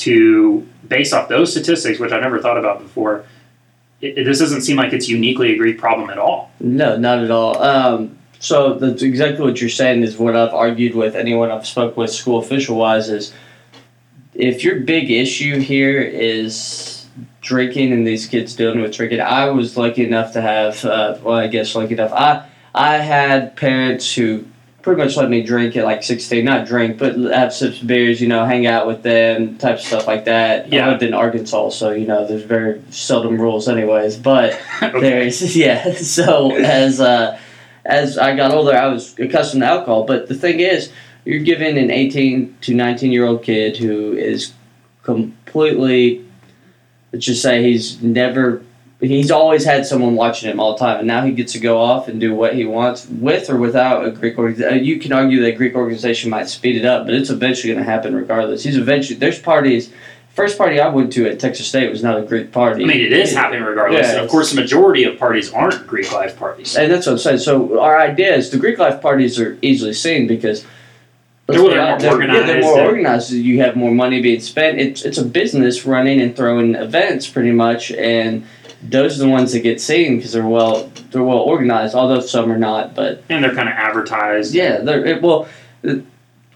to, 0.00 0.66
base 0.88 1.12
off 1.12 1.28
those 1.28 1.52
statistics, 1.52 1.98
which 1.98 2.12
I 2.12 2.20
never 2.20 2.40
thought 2.40 2.58
about 2.58 2.80
before, 2.80 3.24
it, 4.00 4.18
it, 4.18 4.24
this 4.24 4.38
doesn't 4.38 4.62
seem 4.62 4.76
like 4.76 4.92
it's 4.92 5.08
uniquely 5.08 5.52
a 5.52 5.56
Greek 5.56 5.78
problem 5.78 6.10
at 6.10 6.18
all. 6.18 6.50
no, 6.60 6.96
not 6.96 7.20
at 7.20 7.30
all. 7.30 7.62
Um, 7.62 8.18
so 8.38 8.74
that's 8.74 9.02
exactly 9.02 9.44
what 9.44 9.60
you're 9.60 9.70
saying 9.70 10.02
is 10.02 10.16
what 10.16 10.34
I've 10.34 10.54
argued 10.54 10.94
with 10.94 11.14
anyone 11.14 11.50
I've 11.50 11.66
spoke 11.66 11.96
with 11.96 12.10
school 12.10 12.38
official 12.38 12.76
wise 12.76 13.10
is 13.10 13.34
if 14.34 14.64
your 14.64 14.80
big 14.80 15.10
issue 15.10 15.60
here 15.60 16.00
is 16.00 17.06
drinking 17.42 17.92
and 17.92 18.06
these 18.06 18.26
kids 18.26 18.54
dealing 18.54 18.80
with 18.80 18.94
drinking, 18.94 19.20
I 19.20 19.50
was 19.50 19.76
lucky 19.76 20.06
enough 20.06 20.32
to 20.32 20.40
have, 20.40 20.82
uh, 20.84 21.18
well, 21.22 21.36
I 21.36 21.48
guess 21.48 21.74
lucky 21.74 21.94
enough. 21.94 22.12
I 22.12 22.46
I 22.74 22.98
had 22.98 23.56
parents 23.56 24.14
who 24.14 24.46
pretty 24.82 25.02
much 25.02 25.16
let 25.16 25.28
me 25.28 25.42
drink 25.42 25.76
at 25.76 25.84
like 25.84 26.02
16, 26.02 26.44
not 26.44 26.66
drink, 26.66 26.98
but 26.98 27.16
have 27.16 27.52
sips 27.52 27.80
of 27.80 27.86
beers, 27.86 28.20
you 28.20 28.28
know, 28.28 28.44
hang 28.44 28.66
out 28.66 28.86
with 28.86 29.02
them, 29.02 29.58
type 29.58 29.76
of 29.76 29.80
stuff 29.80 30.06
like 30.06 30.24
that. 30.24 30.72
Yeah. 30.72 30.86
I 30.86 30.90
lived 30.90 31.02
in 31.02 31.14
Arkansas, 31.14 31.70
so, 31.70 31.90
you 31.90 32.06
know, 32.06 32.26
there's 32.26 32.42
very 32.42 32.82
seldom 32.90 33.40
rules 33.40 33.68
anyways, 33.68 34.16
but 34.16 34.60
there's, 34.80 35.56
yeah, 35.56 35.92
so 35.94 36.54
as, 36.56 37.00
uh, 37.00 37.38
as 37.84 38.18
I 38.18 38.36
got 38.36 38.52
older, 38.52 38.76
I 38.76 38.86
was 38.88 39.18
accustomed 39.18 39.62
to 39.62 39.68
alcohol, 39.68 40.04
but 40.04 40.28
the 40.28 40.34
thing 40.34 40.60
is, 40.60 40.92
you're 41.24 41.40
giving 41.40 41.76
an 41.76 41.90
18 41.90 42.56
to 42.62 42.74
19 42.74 43.12
year 43.12 43.26
old 43.26 43.42
kid 43.42 43.76
who 43.76 44.14
is 44.14 44.54
completely 45.02 46.24
let's 47.12 47.26
just 47.26 47.42
say 47.42 47.62
he's 47.62 48.02
never 48.02 48.62
he's 49.00 49.30
always 49.30 49.64
had 49.64 49.86
someone 49.86 50.14
watching 50.14 50.50
him 50.50 50.60
all 50.60 50.72
the 50.74 50.78
time 50.78 50.98
and 50.98 51.06
now 51.06 51.24
he 51.24 51.32
gets 51.32 51.52
to 51.54 51.58
go 51.58 51.78
off 51.80 52.06
and 52.08 52.20
do 52.20 52.34
what 52.34 52.54
he 52.54 52.64
wants 52.64 53.06
with 53.08 53.48
or 53.48 53.56
without 53.56 54.04
a 54.04 54.10
greek 54.10 54.36
organization 54.38 54.72
uh, 54.72 54.76
you 54.80 54.98
can 54.98 55.12
argue 55.12 55.40
that 55.40 55.48
a 55.48 55.52
greek 55.52 55.74
organization 55.74 56.28
might 56.30 56.48
speed 56.48 56.76
it 56.76 56.84
up 56.84 57.06
but 57.06 57.14
it's 57.14 57.30
eventually 57.30 57.72
going 57.72 57.82
to 57.84 57.90
happen 57.90 58.14
regardless 58.14 58.62
he's 58.62 58.76
eventually 58.76 59.18
there's 59.18 59.38
parties 59.38 59.90
first 60.34 60.56
party 60.58 60.80
I 60.80 60.88
went 60.88 61.12
to 61.14 61.28
at 61.28 61.40
Texas 61.40 61.66
State 61.66 61.90
was 61.90 62.02
not 62.02 62.18
a 62.18 62.22
Greek 62.22 62.52
party. 62.52 62.84
I 62.84 62.86
mean, 62.86 63.00
it 63.00 63.12
is 63.12 63.34
happening 63.34 63.62
regardless. 63.62 64.06
Yeah, 64.06 64.12
and 64.14 64.24
of 64.24 64.30
course, 64.30 64.52
the 64.52 64.60
majority 64.60 65.04
of 65.04 65.18
parties 65.18 65.52
aren't 65.52 65.86
Greek 65.86 66.10
life 66.12 66.38
parties. 66.38 66.76
And 66.76 66.90
that's 66.90 67.06
what 67.06 67.12
I'm 67.12 67.18
saying. 67.18 67.38
So 67.38 67.80
our 67.80 68.00
idea 68.00 68.34
is 68.34 68.48
the 68.50 68.56
Greek 68.56 68.78
life 68.78 69.02
parties 69.02 69.38
are 69.40 69.58
easily 69.60 69.92
seen 69.92 70.26
because 70.26 70.64
They're- 71.46 71.56
they're 71.56 71.62
more 71.62 71.70
yeah, 71.74 71.98
they're 71.98 72.12
organized 72.12 72.62
more 72.62 72.80
organized. 72.80 73.32
You 73.32 73.60
have 73.60 73.74
more 73.76 73.90
money 73.90 74.22
being 74.22 74.40
spent. 74.40 74.78
It's 74.78 75.04
it's 75.04 75.18
a 75.18 75.24
business 75.24 75.84
running 75.84 76.20
and 76.20 76.34
throwing 76.36 76.76
events 76.76 77.26
pretty 77.26 77.50
much, 77.50 77.90
and 77.90 78.46
those 78.82 79.20
are 79.20 79.24
the 79.24 79.28
ones 79.30 79.52
that 79.52 79.60
get 79.60 79.80
seen 79.80 80.16
because 80.16 80.32
they're 80.32 80.46
well 80.46 80.90
they're 81.10 81.22
well 81.22 81.38
organized. 81.38 81.94
Although 81.94 82.20
some 82.20 82.50
are 82.50 82.58
not, 82.58 82.94
but 82.94 83.22
And 83.28 83.42
they're 83.44 83.54
kind 83.54 83.68
of 83.68 83.74
advertised. 83.74 84.54
yeah, 84.54 84.78
they're 84.78 85.04
it, 85.04 85.22
well. 85.22 85.48
it- 85.82 86.04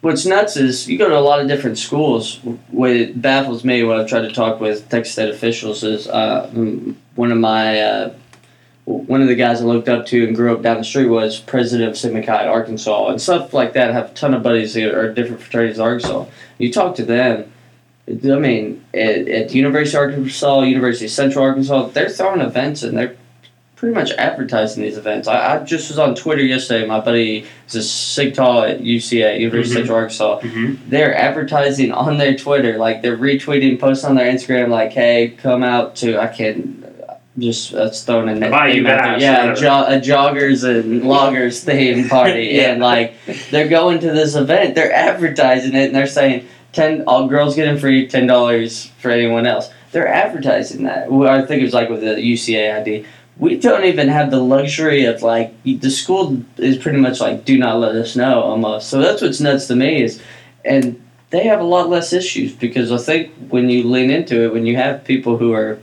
What's 0.01 0.27
nuts 0.27 0.59
is 0.59 0.87
you 0.87 0.99
go 0.99 1.09
to 1.09 1.17
a 1.17 1.21
lot 1.21 1.41
of 1.41 1.49
different 1.49 1.79
schools. 1.79 2.39
What 2.71 2.91
it 2.91 3.23
baffles 3.23 3.65
me 3.65 3.83
when 3.85 3.99
I've 3.99 4.07
tried 4.07 4.29
to 4.29 4.33
talk 4.33 4.61
with 4.61 4.87
Texas 4.91 5.15
State 5.15 5.31
officials 5.31 5.83
is 5.83 6.07
uh, 6.07 6.51
one 7.15 7.33
of 7.33 7.39
my 7.39 7.81
uh, 7.81 8.15
one 8.85 9.23
of 9.23 9.29
the 9.29 9.35
guys 9.35 9.63
I 9.63 9.65
looked 9.65 9.89
up 9.89 10.05
to 10.09 10.27
and 10.27 10.37
grew 10.37 10.55
up 10.55 10.61
down 10.61 10.77
the 10.77 10.85
street 10.85 11.07
was 11.07 11.41
president 11.41 11.89
of 11.89 11.97
Sigma 11.97 12.23
Chi, 12.23 12.47
Arkansas, 12.47 13.09
and 13.09 13.19
stuff 13.23 13.55
like 13.55 13.73
that. 13.73 13.89
I 13.89 13.93
have 13.95 14.11
a 14.11 14.13
ton 14.15 14.35
of 14.35 14.43
buddies 14.43 14.75
that 14.75 14.93
are 14.95 15.11
different 15.11 15.41
fraternities 15.41 15.79
in 15.79 15.83
Arkansas. 15.85 16.27
You 16.59 16.71
talk 16.71 16.97
to 16.97 17.05
them. 17.07 17.51
I 18.09 18.13
mean, 18.39 18.85
at, 18.93 19.29
at 19.29 19.49
the 19.49 19.55
University 19.55 19.97
of 19.97 20.03
Arkansas, 20.11 20.61
University 20.63 21.07
of 21.07 21.11
Central 21.11 21.45
Arkansas, 21.45 21.87
they're 21.89 22.09
throwing 22.11 22.41
events 22.43 22.83
and 22.83 22.97
they're 22.99 23.17
pretty 23.77 23.95
much 23.95 24.13
advertising 24.13 24.83
these 24.83 24.97
events. 24.99 25.27
I, 25.27 25.57
I 25.61 25.65
just 25.65 25.89
was 25.89 25.99
on 25.99 26.15
Twitter 26.15 26.43
yesterday. 26.43 26.87
My 26.87 27.01
buddy 27.01 27.45
is 27.67 27.75
a 27.75 27.83
Sig 27.83 28.35
Tau 28.35 28.63
at 28.63 28.81
UCA, 28.81 29.41
University 29.41 29.77
Mhm. 29.77 29.81
of 29.81 29.87
Central 29.87 29.97
Arkansas. 29.99 30.41
hmm 30.41 30.75
They're 30.89 31.15
advertising 31.17 31.93
on 31.93 32.19
their 32.19 32.37
Twitter, 32.37 32.77
like 32.79 33.03
they're 33.03 33.17
retweeting, 33.17 33.79
posts 33.81 34.05
on 34.05 34.15
their 34.17 34.31
Instagram, 34.31 34.69
like, 34.69 34.93
"Hey, 34.93 35.35
come 35.37 35.63
out 35.63 35.97
to 35.97 36.19
I 36.21 36.27
can't." 36.29 36.83
Just 37.37 37.73
that's 37.73 38.03
throwing 38.05 38.29
a 38.29 38.35
net 38.37 38.53
Bayou 38.53 38.75
theme 38.75 38.87
out 38.87 38.97
there. 39.03 39.07
Bash, 39.15 39.21
yeah, 39.21 39.41
whatever. 39.49 39.61
jo- 39.61 39.87
a 39.89 39.99
joggers 40.01 40.63
and 40.63 41.03
loggers 41.03 41.65
theme 41.65 42.09
party, 42.09 42.51
Yeah. 42.53 42.63
and 42.71 42.81
like 42.81 43.15
they're 43.51 43.67
going 43.67 43.99
to 43.99 44.13
this 44.13 44.37
event, 44.37 44.77
they're 44.77 44.93
advertising 44.95 45.75
it, 45.75 45.87
and 45.87 45.95
they're 45.97 46.07
saying 46.07 46.47
ten 46.75 47.05
all 47.07 47.29
girls 47.29 47.55
getting 47.55 47.79
free, 47.79 48.07
ten 48.07 48.27
dollars 48.27 48.87
for 48.99 49.11
anyone 49.11 49.47
else. 49.47 49.71
They're 49.93 50.09
advertising 50.09 50.85
that. 50.85 51.11
I 51.11 51.47
think 51.47 51.63
it 51.63 51.65
was 51.65 51.75
like 51.75 51.89
with 51.89 52.01
the 52.01 52.17
UCA 52.17 52.81
ID. 52.81 53.07
We 53.37 53.57
don't 53.59 53.85
even 53.85 54.09
have 54.09 54.31
the 54.31 54.41
luxury 54.41 55.05
of 55.07 55.23
like 55.23 55.55
the 55.65 55.91
school 55.91 56.45
is 56.57 56.77
pretty 56.77 56.99
much 56.99 57.21
like 57.21 57.45
do 57.45 57.57
not 57.59 57.79
let 57.79 57.95
us 57.95 58.17
know 58.17 58.41
almost. 58.41 58.89
So 58.89 59.01
that's 59.01 59.23
what's 59.23 59.41
nuts 59.41 59.67
to 59.69 59.77
me 59.77 60.03
is, 60.03 60.21
and 60.65 61.01
they 61.31 61.45
have 61.45 61.61
a 61.61 61.65
lot 61.65 61.89
less 61.89 62.13
issues 62.13 62.53
because 62.55 62.93
I 62.93 62.99
think 62.99 63.33
when 63.49 63.69
you 63.69 63.85
lean 63.85 64.11
into 64.11 64.45
it, 64.45 64.53
when 64.53 64.67
you 64.67 64.77
have 64.77 65.05
people 65.05 65.37
who 65.37 65.53
are 65.53 65.81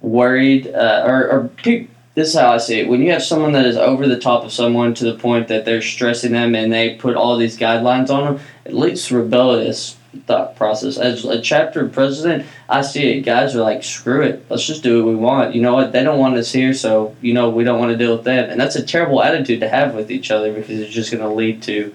worried 0.00 0.68
uh, 0.68 1.04
or, 1.06 1.28
or 1.28 1.48
pe- 1.48 1.88
this 2.14 2.28
is 2.28 2.34
how 2.34 2.52
I 2.52 2.58
see 2.58 2.80
it. 2.80 2.88
When 2.88 3.00
you 3.00 3.12
have 3.12 3.22
someone 3.22 3.52
that 3.52 3.66
is 3.66 3.76
over 3.76 4.06
the 4.06 4.18
top 4.18 4.44
of 4.44 4.52
someone 4.52 4.94
to 4.94 5.04
the 5.04 5.18
point 5.18 5.48
that 5.48 5.64
they're 5.64 5.82
stressing 5.82 6.32
them 6.32 6.54
and 6.54 6.72
they 6.72 6.94
put 6.96 7.16
all 7.16 7.36
these 7.36 7.58
guidelines 7.58 8.10
on 8.10 8.24
them, 8.24 8.44
it 8.64 8.74
leads 8.74 9.06
to 9.08 9.16
rebellious 9.16 9.96
thought 10.26 10.56
process. 10.56 10.98
As 10.98 11.24
a 11.24 11.40
chapter 11.40 11.88
president, 11.88 12.46
I 12.68 12.82
see 12.82 13.12
it. 13.12 13.20
Guys 13.22 13.54
are 13.54 13.62
like, 13.62 13.84
screw 13.84 14.22
it. 14.22 14.44
Let's 14.48 14.66
just 14.66 14.82
do 14.82 15.04
what 15.04 15.10
we 15.10 15.16
want. 15.16 15.54
You 15.54 15.62
know 15.62 15.74
what? 15.74 15.92
They 15.92 16.02
don't 16.02 16.18
want 16.18 16.36
us 16.36 16.52
here, 16.52 16.74
so, 16.74 17.16
you 17.20 17.32
know, 17.32 17.48
we 17.50 17.64
don't 17.64 17.78
want 17.78 17.92
to 17.92 17.96
deal 17.96 18.16
with 18.16 18.24
them. 18.24 18.50
And 18.50 18.60
that's 18.60 18.76
a 18.76 18.82
terrible 18.82 19.22
attitude 19.22 19.60
to 19.60 19.68
have 19.68 19.94
with 19.94 20.10
each 20.10 20.30
other 20.30 20.52
because 20.52 20.80
it's 20.80 20.92
just 20.92 21.12
going 21.12 21.22
to 21.22 21.32
lead 21.32 21.62
to 21.64 21.94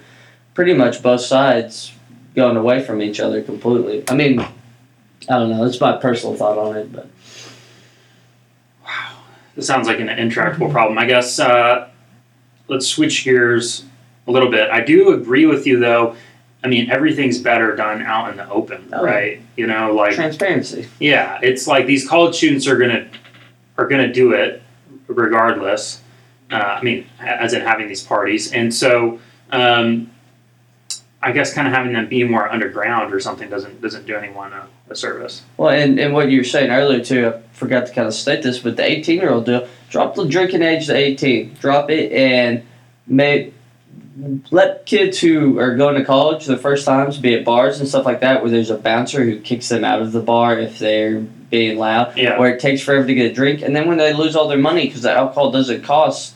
pretty 0.54 0.74
much 0.74 1.04
both 1.04 1.22
sides 1.22 1.92
going 2.36 2.58
away 2.58 2.84
from 2.84 3.02
each 3.02 3.20
other 3.20 3.42
completely. 3.42 4.04
I 4.10 4.16
mean, 4.16 4.40
I 4.40 4.54
don't 5.28 5.50
know. 5.50 5.64
That's 5.66 5.82
my 5.82 5.98
personal 5.98 6.36
thought 6.36 6.58
on 6.58 6.78
it, 6.78 6.92
but. 6.92 7.08
Wow. 8.86 9.18
This 9.56 9.68
sounds 9.68 9.88
like 9.88 10.00
an 10.00 10.10
intractable 10.10 10.70
problem. 10.70 10.98
I 10.98 11.06
guess 11.06 11.40
uh, 11.40 11.90
let's 12.68 12.88
switch 12.88 13.24
gears 13.26 13.86
a 14.28 14.32
little 14.32 14.50
bit. 14.50 14.70
I 14.70 14.82
do 14.82 15.14
agree 15.14 15.46
with 15.46 15.68
you, 15.68 15.80
though. 15.80 16.16
I 16.66 16.68
mean, 16.68 16.90
everything's 16.90 17.38
better 17.38 17.76
done 17.76 18.02
out 18.02 18.32
in 18.32 18.38
the 18.38 18.50
open, 18.50 18.90
Oh, 18.92 19.04
right? 19.04 19.40
You 19.56 19.68
know, 19.68 19.94
like 19.94 20.16
Transparency. 20.16 20.88
yeah, 21.00 21.38
it's 21.44 21.68
like 21.68 21.86
these 21.86 22.10
college 22.10 22.36
students 22.36 22.66
are 22.66 22.76
gonna 22.76 23.08
are 23.78 23.88
gonna 23.88 24.12
do 24.12 24.34
it 24.34 24.64
regardless. 25.06 26.02
Uh, 26.52 26.56
I 26.56 26.82
mean, 26.82 27.06
as 27.20 27.54
in 27.54 27.62
having 27.62 27.88
these 27.88 28.04
parties, 28.04 28.52
and 28.52 28.74
so 28.74 29.20
um, 29.52 30.10
I 31.22 31.32
guess 31.34 31.54
kind 31.54 31.68
of 31.68 31.74
having 31.76 31.94
them 31.94 32.08
be 32.10 32.24
more 32.24 32.50
underground 32.52 33.14
or 33.14 33.20
something 33.20 33.48
doesn't 33.48 33.80
doesn't 33.80 34.08
do 34.08 34.16
anyone 34.16 34.52
a, 34.52 34.68
a 34.90 34.96
service. 34.96 35.44
Well, 35.58 35.70
and, 35.70 36.00
and 36.00 36.14
what 36.16 36.32
you 36.32 36.40
were 36.40 36.44
saying 36.44 36.72
earlier 36.72 37.04
too, 37.04 37.28
I 37.28 37.42
forgot 37.56 37.86
to 37.86 37.94
kind 37.94 38.08
of 38.08 38.14
state 38.16 38.42
this, 38.42 38.58
but 38.58 38.76
the 38.76 38.84
18 38.84 39.20
year 39.20 39.30
old 39.30 39.46
deal, 39.46 39.68
drop 39.92 40.16
the 40.16 40.26
drinking 40.26 40.64
age 40.64 40.88
to 40.88 40.96
18. 40.96 41.58
Drop 41.62 41.92
it 41.92 42.12
and 42.12 42.64
may 43.06 43.54
let 44.50 44.86
kids 44.86 45.20
who 45.20 45.60
are 45.60 45.76
going 45.76 45.96
to 45.96 46.06
college 46.06 46.46
the 46.46 46.58
first 46.58 46.86
times 46.86 47.18
be 47.18 47.34
at 47.34 47.44
bars 47.44 47.80
and 47.80 47.88
stuff 47.90 48.06
like 48.06 48.22
that 48.22 48.42
where 48.42 48.50
there's 48.50 48.70
a 48.70 48.78
bouncer 48.78 49.24
who 49.24 49.40
kicks 49.40 49.68
them 49.70 49.84
out 49.84 50.02
of 50.02 50.12
the 50.14 50.22
bar 50.22 50.58
if 50.58 50.80
they're 50.80 51.20
being 51.20 51.78
loud 51.78 52.18
Yeah. 52.18 52.38
or 52.38 52.48
it 52.48 52.60
takes 52.60 52.82
forever 52.82 53.06
to 53.06 53.14
get 53.14 53.32
a 53.32 53.34
drink 53.34 53.62
and 53.62 53.76
then 53.76 53.88
when 53.88 53.98
they 53.98 54.14
lose 54.14 54.36
all 54.36 54.48
their 54.48 54.58
money 54.58 54.88
because 54.88 55.02
the 55.02 55.12
alcohol 55.12 55.52
doesn't 55.52 55.84
cost 55.84 56.34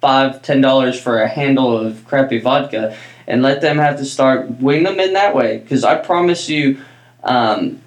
five 0.00 0.40
ten 0.42 0.60
dollars 0.60 0.98
for 1.00 1.20
a 1.20 1.28
handle 1.28 1.76
of 1.76 2.04
crappy 2.06 2.40
vodka 2.40 2.96
and 3.26 3.42
let 3.42 3.60
them 3.60 3.78
have 3.78 3.98
to 3.98 4.04
start 4.04 4.50
wing 4.60 4.82
them 4.82 4.98
in 4.98 5.12
that 5.12 5.34
way 5.34 5.58
because 5.58 5.84
i 5.84 5.94
promise 5.96 6.48
you 6.48 6.78
um, 7.22 7.80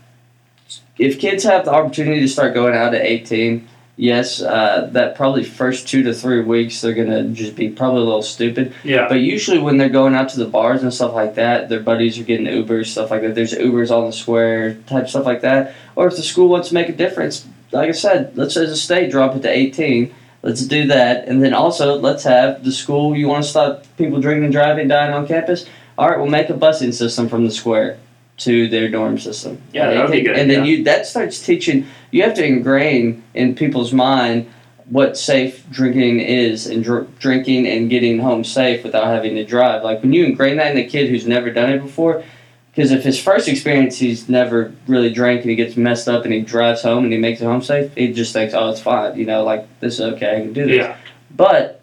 if 0.97 1.19
kids 1.19 1.43
have 1.43 1.65
the 1.65 1.71
opportunity 1.71 2.21
to 2.21 2.27
start 2.27 2.53
going 2.53 2.75
out 2.75 2.93
at 2.93 3.01
18 3.01 3.67
yes 3.97 4.41
uh, 4.41 4.87
that 4.93 5.15
probably 5.15 5.43
first 5.43 5.87
two 5.87 6.03
to 6.03 6.13
three 6.13 6.41
weeks 6.41 6.79
they're 6.81 6.93
gonna 6.93 7.23
just 7.29 7.55
be 7.55 7.67
probably 7.69 8.01
a 8.01 8.05
little 8.05 8.21
stupid 8.21 8.71
Yeah. 8.83 9.07
but 9.09 9.19
usually 9.19 9.57
when 9.59 9.77
they're 9.77 9.89
going 9.89 10.13
out 10.15 10.29
to 10.29 10.39
the 10.39 10.45
bars 10.45 10.83
and 10.83 10.93
stuff 10.93 11.13
like 11.13 11.35
that, 11.35 11.67
their 11.67 11.79
buddies 11.81 12.17
are 12.19 12.23
getting 12.23 12.45
Ubers, 12.45 12.87
stuff 12.87 13.09
like 13.11 13.21
that. 13.23 13.33
There's 13.35 13.53
Ubers 13.53 13.89
on 13.91 14.05
the 14.05 14.13
square, 14.13 14.75
type 14.85 15.09
stuff 15.09 15.25
like 15.25 15.41
that. 15.41 15.73
Or 15.95 16.07
if 16.07 16.15
the 16.15 16.21
school 16.23 16.47
wants 16.47 16.69
to 16.69 16.75
make 16.75 16.89
a 16.89 16.93
difference, 16.93 17.45
like 17.71 17.89
I 17.89 17.91
said, 17.91 18.37
let's 18.37 18.55
as 18.55 18.71
a 18.71 18.77
state 18.77 19.09
drop 19.11 19.35
it 19.35 19.41
to 19.41 19.49
18. 19.49 20.13
Let's 20.43 20.61
do 20.65 20.85
that, 20.87 21.27
and 21.27 21.43
then 21.43 21.53
also 21.53 21.95
let's 21.99 22.23
have 22.23 22.63
the 22.63 22.71
school. 22.71 23.15
You 23.17 23.27
want 23.27 23.43
to 23.43 23.49
stop 23.49 23.83
people 23.97 24.21
drinking 24.21 24.51
driving, 24.51 24.87
dying 24.87 25.11
on 25.11 25.27
campus? 25.27 25.65
All 25.97 26.07
right, 26.07 26.17
we'll 26.17 26.29
make 26.29 26.49
a 26.49 26.53
busing 26.53 26.93
system 26.93 27.27
from 27.27 27.43
the 27.45 27.51
square 27.51 27.97
to 28.37 28.67
their 28.69 28.87
dorm 28.87 29.17
system. 29.17 29.59
Yeah, 29.73 29.89
that 29.89 30.03
would 30.03 30.11
be 30.11 30.21
good, 30.21 30.37
And 30.37 30.49
then 30.49 30.63
yeah. 30.63 30.71
you 30.77 30.83
that 30.83 31.07
starts 31.07 31.43
teaching. 31.43 31.87
You 32.11 32.23
have 32.23 32.33
to 32.35 32.45
ingrain 32.45 33.23
in 33.33 33.55
people's 33.55 33.93
mind 33.93 34.49
what 34.89 35.17
safe 35.17 35.69
drinking 35.69 36.21
is 36.21 36.65
and 36.65 36.83
dr- 36.83 37.19
drinking 37.19 37.67
and 37.67 37.89
getting 37.89 38.19
home 38.19 38.43
safe 38.43 38.83
without 38.83 39.07
having 39.07 39.35
to 39.35 39.45
drive. 39.45 39.83
Like 39.83 40.01
when 40.01 40.13
you 40.13 40.25
ingrain 40.25 40.57
that 40.57 40.71
in 40.71 40.77
a 40.77 40.87
kid 40.87 41.09
who's 41.09 41.27
never 41.27 41.51
done 41.51 41.71
it 41.71 41.81
before, 41.81 42.23
because 42.71 42.91
if 42.91 43.03
his 43.03 43.21
first 43.21 43.47
experience 43.47 43.97
he's 43.97 44.29
never 44.29 44.73
really 44.87 45.11
drank 45.11 45.41
and 45.41 45.49
he 45.49 45.55
gets 45.55 45.75
messed 45.75 46.07
up 46.07 46.23
and 46.23 46.33
he 46.33 46.41
drives 46.41 46.83
home 46.83 47.03
and 47.03 47.11
he 47.11 47.19
makes 47.19 47.41
it 47.41 47.45
home 47.45 47.61
safe, 47.61 47.93
he 47.95 48.13
just 48.13 48.31
thinks, 48.31 48.53
oh, 48.53 48.69
it's 48.69 48.79
fine. 48.79 49.17
You 49.17 49.25
know, 49.25 49.43
like 49.43 49.67
this 49.79 49.95
is 49.95 50.01
okay, 50.13 50.37
I 50.37 50.41
can 50.41 50.53
do 50.53 50.65
this. 50.65 50.77
Yeah. 50.77 50.97
But 51.31 51.81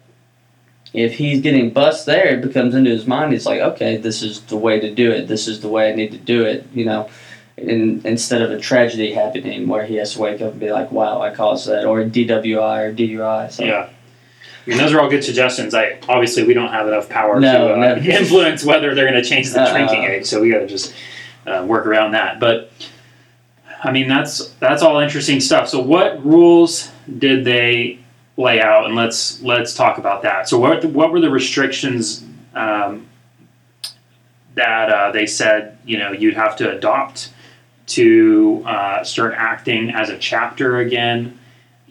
if 0.93 1.15
he's 1.15 1.41
getting 1.41 1.71
bust 1.71 2.05
there, 2.05 2.27
it 2.27 2.41
becomes 2.41 2.73
into 2.73 2.89
his 2.89 3.05
mind. 3.05 3.33
He's 3.33 3.45
like, 3.45 3.59
okay, 3.59 3.97
this 3.97 4.23
is 4.23 4.41
the 4.41 4.55
way 4.55 4.79
to 4.79 4.93
do 4.93 5.11
it. 5.11 5.27
This 5.27 5.47
is 5.47 5.59
the 5.59 5.67
way 5.67 5.91
I 5.91 5.95
need 5.95 6.11
to 6.11 6.17
do 6.17 6.43
it. 6.43 6.65
You 6.73 6.85
know, 6.85 7.09
in, 7.57 8.01
instead 8.03 8.41
of 8.41 8.51
a 8.51 8.59
tragedy 8.59 9.13
happening 9.13 9.67
where 9.67 9.85
he 9.85 9.95
has 9.95 10.13
to 10.13 10.21
wake 10.21 10.41
up 10.41 10.51
and 10.51 10.59
be 10.59 10.71
like, 10.71 10.91
wow, 10.91 11.21
I 11.21 11.33
caused 11.33 11.67
that, 11.67 11.85
or 11.85 12.03
DWI 12.03 12.89
or 12.89 12.93
DUI. 12.93 13.51
So. 13.51 13.63
Yeah. 13.63 13.89
I 14.65 14.69
mean, 14.69 14.79
those 14.79 14.93
are 14.93 14.99
all 14.99 15.09
good 15.09 15.23
suggestions. 15.23 15.75
I 15.75 15.99
obviously 16.09 16.43
we 16.43 16.55
don't 16.55 16.71
have 16.71 16.87
enough 16.87 17.07
power 17.07 17.39
No, 17.39 17.67
to 17.67 17.73
uh, 17.73 17.77
no. 17.77 17.95
influence 18.01 18.63
whether 18.65 18.95
they're 18.95 19.09
going 19.09 19.21
to 19.21 19.27
change 19.27 19.51
the 19.51 19.61
Uh-uh. 19.61 19.71
drinking 19.71 20.03
age, 20.05 20.25
so 20.25 20.41
we 20.41 20.49
got 20.49 20.59
to 20.59 20.67
just 20.67 20.93
uh, 21.45 21.63
work 21.67 21.85
around 21.85 22.11
that. 22.11 22.39
But 22.39 22.71
I 23.83 23.91
mean, 23.91 24.07
that's 24.07 24.49
that's 24.55 24.81
all 24.81 24.99
interesting 24.99 25.39
stuff. 25.39 25.69
So, 25.69 25.79
what 25.79 26.25
rules 26.25 26.89
did 27.19 27.45
they 27.45 27.99
lay 28.37 28.59
out? 28.59 28.85
And 28.85 28.95
let's 28.95 29.39
let's 29.43 29.75
talk 29.75 29.99
about 29.99 30.23
that. 30.23 30.49
So, 30.49 30.57
what 30.57 30.83
what 30.85 31.11
were 31.11 31.19
the 31.19 31.29
restrictions 31.29 32.25
um, 32.55 33.05
that 34.55 34.89
uh, 34.89 35.11
they 35.11 35.27
said 35.27 35.77
you 35.85 35.99
know 35.99 36.11
you'd 36.11 36.33
have 36.33 36.55
to 36.57 36.75
adopt 36.75 37.31
to 37.87 38.63
uh, 38.65 39.03
start 39.03 39.33
acting 39.37 39.91
as 39.91 40.09
a 40.09 40.17
chapter 40.17 40.77
again? 40.77 41.39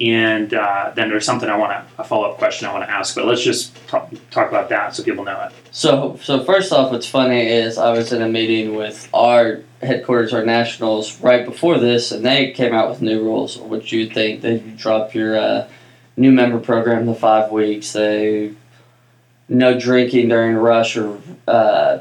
And 0.00 0.52
uh, 0.52 0.92
then 0.96 1.08
there's 1.08 1.24
something 1.24 1.48
I 1.48 1.56
want 1.56 1.70
to, 1.70 2.02
a 2.02 2.04
follow 2.04 2.30
up 2.30 2.38
question 2.38 2.66
I 2.66 2.72
want 2.72 2.84
to 2.84 2.90
ask, 2.90 3.14
but 3.14 3.26
let's 3.26 3.44
just 3.44 3.74
talk, 3.86 4.12
talk 4.32 4.48
about 4.48 4.68
that 4.70 4.96
so 4.96 5.04
people 5.04 5.24
know 5.24 5.40
it. 5.42 5.52
So, 5.70 6.18
so 6.20 6.42
first 6.42 6.72
off, 6.72 6.90
what's 6.90 7.06
funny 7.06 7.46
is 7.46 7.78
I 7.78 7.92
was 7.92 8.12
in 8.12 8.20
a 8.20 8.28
meeting 8.28 8.74
with 8.74 9.08
our 9.14 9.60
headquarters, 9.82 10.34
our 10.34 10.44
nationals, 10.44 11.20
right 11.20 11.44
before 11.44 11.78
this, 11.78 12.10
and 12.10 12.24
they 12.24 12.50
came 12.50 12.74
out 12.74 12.90
with 12.90 13.02
new 13.02 13.22
rules. 13.22 13.56
What 13.56 13.92
you 13.92 14.06
would 14.06 14.14
think 14.14 14.40
they 14.40 14.58
drop 14.58 15.14
your 15.14 15.38
uh, 15.38 15.68
new 16.16 16.32
member 16.32 16.58
program 16.58 17.06
to 17.06 17.14
five 17.14 17.52
weeks. 17.52 17.92
They 17.92 18.54
no 19.48 19.78
drinking 19.78 20.28
during 20.28 20.56
rush 20.56 20.96
or 20.96 21.20
uh, 21.46 21.98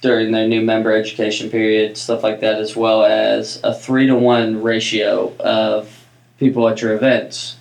during 0.00 0.32
their 0.32 0.48
new 0.48 0.62
member 0.62 0.92
education 0.92 1.50
period, 1.50 1.96
stuff 1.96 2.22
like 2.22 2.40
that, 2.40 2.58
as 2.58 2.74
well 2.74 3.04
as 3.04 3.60
a 3.62 3.74
three 3.74 4.06
to 4.06 4.16
one 4.16 4.62
ratio 4.62 5.34
of 5.38 6.06
people 6.38 6.68
at 6.68 6.80
your 6.80 6.94
events, 6.94 7.56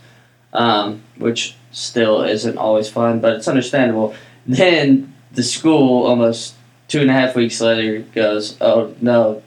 um, 0.53 1.03
which 1.17 1.55
still 1.72 2.24
isn't 2.24 2.58
always 2.58 2.89
fun, 2.89 3.19
but 3.19 3.34
it's 3.34 3.48
understandable. 3.48 4.15
Then 4.48 5.13
the 5.34 5.43
school, 5.43 6.08
almost 6.08 6.55
two 6.88 7.01
and 7.01 7.10
a 7.10 7.13
half 7.13 7.36
weeks 7.36 7.62
later, 7.62 8.00
goes, 8.15 8.58
"Oh 8.62 8.96
no, 9.01 9.43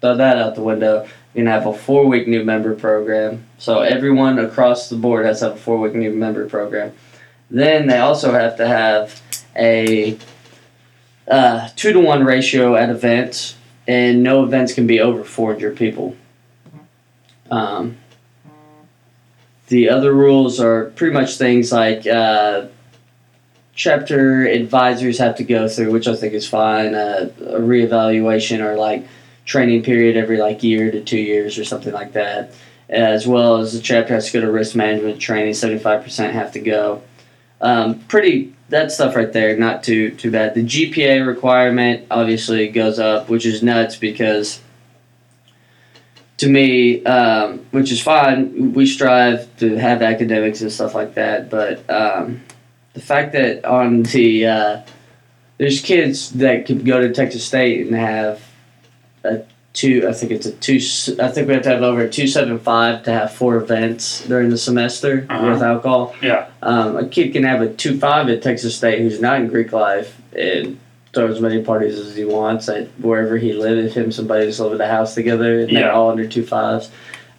throw 0.00 0.16
that 0.16 0.38
out 0.38 0.54
the 0.54 0.62
window." 0.62 1.06
You're 1.34 1.44
gonna 1.44 1.56
have 1.56 1.66
a 1.66 1.76
four 1.76 2.06
week 2.06 2.26
new 2.26 2.44
member 2.44 2.74
program. 2.74 3.44
So 3.58 3.80
everyone 3.80 4.38
across 4.38 4.88
the 4.88 4.96
board 4.96 5.26
has 5.26 5.40
to 5.40 5.46
have 5.46 5.54
a 5.54 5.60
four 5.60 5.78
week 5.78 5.94
new 5.94 6.12
member 6.12 6.48
program. 6.48 6.92
Then 7.50 7.86
they 7.86 7.98
also 7.98 8.32
have 8.32 8.56
to 8.56 8.66
have 8.66 9.20
a 9.56 10.16
uh, 11.30 11.68
two 11.76 11.92
to 11.92 12.00
one 12.00 12.24
ratio 12.24 12.74
at 12.74 12.90
events, 12.90 13.56
and 13.86 14.22
no 14.22 14.44
events 14.44 14.74
can 14.74 14.86
be 14.86 15.00
over 15.00 15.24
400 15.24 15.76
people. 15.76 16.16
Um, 17.50 17.96
the 19.68 19.88
other 19.88 20.12
rules 20.12 20.60
are 20.60 20.86
pretty 20.96 21.14
much 21.14 21.36
things 21.36 21.70
like 21.70 22.06
uh, 22.06 22.66
chapter 23.74 24.44
advisors 24.46 25.18
have 25.18 25.36
to 25.36 25.44
go 25.44 25.68
through, 25.68 25.92
which 25.92 26.08
I 26.08 26.16
think 26.16 26.34
is 26.34 26.48
fine, 26.48 26.94
uh, 26.94 27.30
a 27.38 27.60
reevaluation 27.60 28.60
or 28.60 28.76
like 28.76 29.06
training 29.44 29.82
period 29.84 30.16
every 30.16 30.38
like 30.38 30.62
year 30.62 30.90
to 30.90 31.00
two 31.00 31.18
years 31.18 31.58
or 31.58 31.64
something 31.64 31.92
like 31.92 32.12
that. 32.12 32.52
As 32.88 33.26
well 33.28 33.58
as 33.58 33.72
the 33.72 33.80
chapter 33.80 34.14
has 34.14 34.26
to 34.26 34.32
go 34.32 34.40
to 34.40 34.50
risk 34.50 34.74
management 34.74 35.20
training, 35.20 35.52
75% 35.52 36.32
have 36.32 36.50
to 36.52 36.60
go. 36.60 37.02
Um, 37.60 38.00
pretty 38.00 38.54
that 38.70 38.90
stuff 38.90 39.14
right 39.14 39.32
there, 39.32 39.56
not 39.56 39.84
too 39.84 40.10
too 40.12 40.30
bad. 40.30 40.54
The 40.54 40.64
GPA 40.64 41.26
requirement 41.26 42.06
obviously 42.10 42.68
goes 42.68 42.98
up, 42.98 43.28
which 43.28 43.44
is 43.44 43.62
nuts 43.62 43.96
because 43.96 44.60
to 46.38 46.48
me, 46.48 47.04
um, 47.04 47.66
which 47.70 47.92
is 47.92 48.00
fine. 48.00 48.72
We 48.72 48.86
strive 48.86 49.54
to 49.58 49.76
have 49.76 50.02
academics 50.02 50.62
and 50.62 50.72
stuff 50.72 50.94
like 50.94 51.14
that, 51.14 51.50
but 51.50 51.88
um, 51.90 52.40
the 52.94 53.00
fact 53.00 53.32
that 53.32 53.64
on 53.64 54.04
the 54.04 54.46
uh, 54.46 54.82
there's 55.58 55.80
kids 55.80 56.30
that 56.32 56.66
could 56.66 56.86
go 56.86 57.00
to 57.00 57.12
Texas 57.12 57.44
State 57.44 57.86
and 57.86 57.94
have 57.94 58.42
a 59.24 59.42
two. 59.72 60.06
I 60.08 60.12
think 60.12 60.32
it's 60.32 60.46
a 60.46 60.52
two. 60.52 60.80
I 61.22 61.28
think 61.28 61.48
we 61.48 61.54
have 61.54 61.62
to 61.64 61.68
have 61.70 61.82
over 61.82 62.02
a 62.02 62.08
two 62.10 62.26
seven 62.26 62.58
five 62.58 63.02
to 63.04 63.12
have 63.12 63.32
four 63.32 63.56
events 63.56 64.26
during 64.26 64.50
the 64.50 64.58
semester 64.58 65.26
Uh-huh. 65.28 65.50
with 65.52 65.62
alcohol. 65.62 66.14
Yeah. 66.22 66.46
Um, 66.62 66.96
a 66.96 67.06
kid 67.08 67.32
can 67.32 67.44
have 67.44 67.62
a 67.62 67.72
two 67.72 67.98
five 67.98 68.28
at 68.28 68.42
Texas 68.42 68.76
State 68.76 68.98
who's 69.00 69.20
not 69.20 69.40
in 69.40 69.48
Greek 69.48 69.72
life 69.72 70.16
and 70.36 70.78
throw 71.12 71.26
as 71.26 71.40
many 71.40 71.62
parties 71.62 71.98
as 71.98 72.14
he 72.14 72.24
wants 72.24 72.68
at 72.68 72.86
wherever 73.00 73.36
he 73.36 73.52
lives. 73.52 73.86
If 73.90 73.96
him 73.96 74.04
and 74.04 74.14
somebody 74.14 74.46
just 74.46 74.60
live 74.60 74.72
in 74.72 74.78
the 74.78 74.86
house 74.88 75.14
together 75.14 75.60
and 75.60 75.70
Yeah. 75.70 75.80
they're 75.80 75.92
all 75.92 76.10
under 76.10 76.26
two 76.26 76.44
fives. 76.44 76.90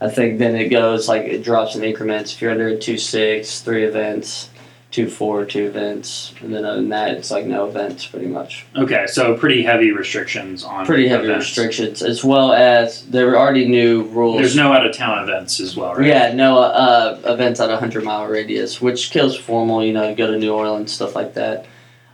I 0.01 0.09
think 0.09 0.39
then 0.39 0.55
it 0.55 0.69
goes 0.69 1.07
like 1.07 1.23
it 1.23 1.43
drops 1.43 1.75
in 1.75 1.83
increments. 1.83 2.33
If 2.33 2.41
you're 2.41 2.51
under 2.51 2.67
a 2.69 2.75
two 2.77 2.97
six, 2.97 3.61
three 3.61 3.83
events, 3.83 4.49
two 4.91 5.09
four, 5.09 5.45
two 5.45 5.65
events, 5.67 6.33
and 6.41 6.53
then 6.53 6.65
other 6.65 6.75
than 6.75 6.89
that, 6.89 7.11
it's 7.11 7.31
like 7.31 7.45
no 7.45 7.65
events 7.67 8.05
pretty 8.05 8.27
much. 8.27 8.65
Okay, 8.75 9.07
so 9.07 9.37
pretty 9.37 9.63
heavy 9.63 9.91
restrictions 9.91 10.63
on 10.65 10.85
Pretty 10.85 11.07
heavy 11.07 11.25
events. 11.29 11.45
restrictions, 11.45 12.03
as 12.03 12.23
well 12.23 12.51
as 12.51 13.05
there 13.07 13.25
were 13.27 13.37
already 13.37 13.67
new 13.67 14.03
rules. 14.09 14.37
There's 14.37 14.55
no 14.55 14.73
out 14.73 14.85
of 14.85 14.93
town 14.95 15.23
events 15.23 15.59
as 15.61 15.77
well, 15.77 15.95
right? 15.95 16.05
Yeah, 16.07 16.33
no 16.33 16.57
uh, 16.57 17.19
events 17.25 17.59
at 17.61 17.69
a 17.69 17.77
hundred 17.77 18.03
mile 18.03 18.27
radius, 18.27 18.81
which 18.81 19.11
kills 19.11 19.37
formal. 19.37 19.83
You 19.83 19.93
know, 19.93 20.09
you 20.09 20.15
go 20.15 20.27
to 20.29 20.37
New 20.37 20.53
Orleans, 20.53 20.91
stuff 20.91 21.15
like 21.15 21.33
that. 21.35 21.65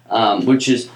Um, 0.10 0.46
which 0.46 0.70
is, 0.70 0.90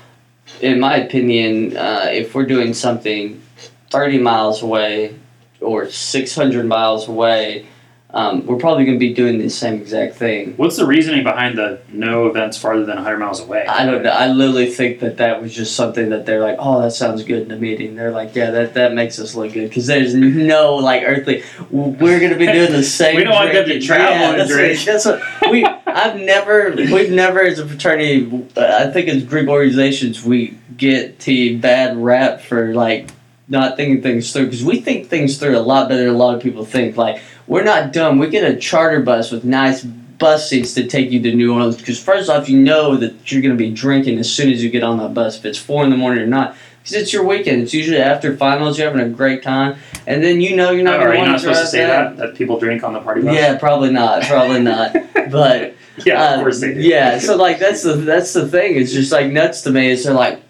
in 0.61 0.79
my 0.79 0.95
opinion, 0.97 1.75
uh, 1.75 2.05
if 2.11 2.33
we're 2.35 2.45
doing 2.45 2.73
something 2.73 3.41
thirty 3.89 4.19
miles 4.19 4.61
away 4.61 5.15
or 5.59 5.89
six 5.89 6.35
hundred 6.35 6.65
miles 6.67 7.07
away, 7.09 7.65
um, 8.13 8.45
we're 8.45 8.57
probably 8.57 8.83
going 8.83 8.97
to 8.97 8.99
be 8.99 9.13
doing 9.13 9.37
the 9.37 9.49
same 9.49 9.75
exact 9.75 10.15
thing. 10.15 10.55
What's 10.57 10.75
the 10.75 10.85
reasoning 10.85 11.23
behind 11.23 11.57
the 11.57 11.81
no 11.89 12.27
events 12.27 12.57
farther 12.57 12.85
than 12.85 12.95
100 12.95 13.17
miles 13.17 13.39
away? 13.39 13.65
I 13.65 13.85
don't 13.85 14.03
know. 14.03 14.09
I 14.09 14.27
literally 14.27 14.69
think 14.69 14.99
that 14.99 15.17
that 15.17 15.41
was 15.41 15.55
just 15.55 15.75
something 15.75 16.09
that 16.09 16.25
they're 16.25 16.41
like, 16.41 16.57
oh, 16.59 16.81
that 16.81 16.91
sounds 16.91 17.23
good 17.23 17.43
in 17.43 17.51
a 17.51 17.55
meeting. 17.55 17.95
They're 17.95 18.11
like, 18.11 18.35
yeah, 18.35 18.51
that, 18.51 18.73
that 18.73 18.93
makes 18.93 19.17
us 19.17 19.33
look 19.33 19.53
good 19.53 19.69
because 19.69 19.87
there's 19.87 20.13
no 20.13 20.75
like 20.75 21.03
earthly. 21.05 21.43
We're 21.69 22.19
gonna 22.19 22.37
be 22.37 22.51
doing 22.51 22.71
the 22.71 22.83
same. 22.83 23.15
We 23.15 23.23
don't 23.23 23.33
want 23.33 23.53
them 23.53 23.65
to 23.65 23.79
travel 23.79 24.05
Yeah, 24.05 24.31
and 24.31 24.39
that's 24.39 24.49
drink. 24.51 24.77
What, 24.79 24.85
that's 24.85 25.05
what 25.05 25.51
we. 25.51 25.63
I've 25.63 26.19
never. 26.19 26.73
We've 26.75 27.11
never 27.11 27.41
as 27.41 27.59
a 27.59 27.67
fraternity. 27.67 28.49
uh, 28.57 28.87
I 28.87 28.91
think 28.91 29.07
as 29.07 29.23
Greek 29.23 29.47
organizations, 29.47 30.23
we 30.23 30.57
get 30.75 31.19
the 31.19 31.55
bad 31.57 31.97
rap 31.97 32.41
for 32.41 32.73
like 32.73 33.09
not 33.47 33.75
thinking 33.75 34.01
things 34.01 34.31
through 34.31 34.45
because 34.45 34.63
we 34.63 34.79
think 34.79 35.07
things 35.07 35.37
through 35.37 35.57
a 35.57 35.59
lot 35.59 35.89
better 35.89 36.05
than 36.05 36.13
a 36.13 36.17
lot 36.17 36.35
of 36.35 36.41
people 36.41 36.65
think. 36.65 36.97
Like 36.97 37.21
we're 37.47 37.63
not 37.63 37.91
dumb. 37.93 38.17
We 38.19 38.29
get 38.29 38.49
a 38.49 38.55
charter 38.57 39.01
bus 39.01 39.31
with 39.31 39.43
nice 39.43 39.83
bus 39.83 40.49
seats 40.49 40.73
to 40.75 40.85
take 40.87 41.11
you 41.11 41.21
to 41.23 41.33
New 41.33 41.53
Orleans 41.53 41.77
because 41.77 42.01
first 42.01 42.29
off, 42.29 42.47
you 42.47 42.59
know 42.59 42.95
that 42.97 43.31
you're 43.31 43.41
going 43.41 43.57
to 43.57 43.57
be 43.57 43.71
drinking 43.73 44.19
as 44.19 44.31
soon 44.31 44.51
as 44.51 44.63
you 44.63 44.69
get 44.69 44.83
on 44.83 44.97
that 44.99 45.13
bus, 45.13 45.37
if 45.37 45.45
it's 45.45 45.57
four 45.57 45.83
in 45.83 45.89
the 45.89 45.97
morning 45.97 46.23
or 46.23 46.27
not. 46.27 46.55
Because 46.79 46.93
it's 46.93 47.13
your 47.13 47.23
weekend. 47.23 47.61
It's 47.61 47.73
usually 47.75 47.99
after 47.99 48.35
finals. 48.35 48.79
You're 48.79 48.89
having 48.89 49.05
a 49.05 49.09
great 49.09 49.43
time, 49.43 49.77
and 50.07 50.23
then 50.23 50.41
you 50.41 50.55
know 50.55 50.71
you're 50.71 50.83
not 50.83 50.99
Oh, 50.99 51.03
going 51.03 51.11
to 51.11 51.17
not 51.17 51.27
want 51.27 51.33
to 51.33 51.39
supposed 51.41 51.61
to 51.61 51.67
say 51.67 51.85
that? 51.85 52.17
That 52.17 52.33
people 52.35 52.59
drink 52.59 52.83
on 52.83 52.93
the 52.93 53.01
party 53.01 53.21
bus? 53.21 53.35
Yeah, 53.35 53.57
probably 53.59 53.91
not. 53.91 54.23
Probably 54.23 54.61
not. 54.61 54.95
But 55.31 55.75
yeah, 56.05 56.23
uh, 56.23 56.35
of 56.35 56.41
course 56.41 56.59
they 56.59 56.73
do. 56.73 56.81
Yeah, 56.81 57.19
so 57.19 57.37
like 57.37 57.59
that's 57.59 57.83
the 57.83 57.93
that's 57.93 58.33
the 58.33 58.47
thing. 58.47 58.75
It's 58.75 58.91
just 58.91 59.11
like 59.11 59.31
nuts 59.31 59.61
to 59.61 59.71
me. 59.71 59.91
Is 59.91 60.03
they're 60.03 60.13
like 60.13 60.41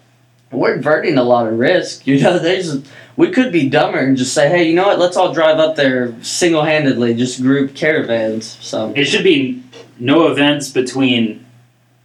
we're 0.52 0.74
inverting 0.74 1.18
a 1.18 1.22
lot 1.24 1.46
of 1.46 1.58
risk. 1.58 2.06
You 2.06 2.20
know, 2.20 2.38
there's 2.46 2.82
we 3.16 3.30
could 3.30 3.52
be 3.52 3.68
dumber 3.68 3.98
and 3.98 4.16
just 4.16 4.32
say, 4.32 4.48
hey, 4.48 4.64
you 4.68 4.74
know 4.74 4.86
what? 4.86 4.98
Let's 4.98 5.16
all 5.16 5.32
drive 5.32 5.58
up 5.58 5.76
there 5.76 6.14
single 6.22 6.62
handedly, 6.62 7.14
just 7.14 7.42
group 7.42 7.74
caravans. 7.74 8.56
So 8.60 8.92
It 8.96 9.04
should 9.04 9.24
be 9.24 9.62
no 9.98 10.28
events 10.28 10.70
between 10.70 11.44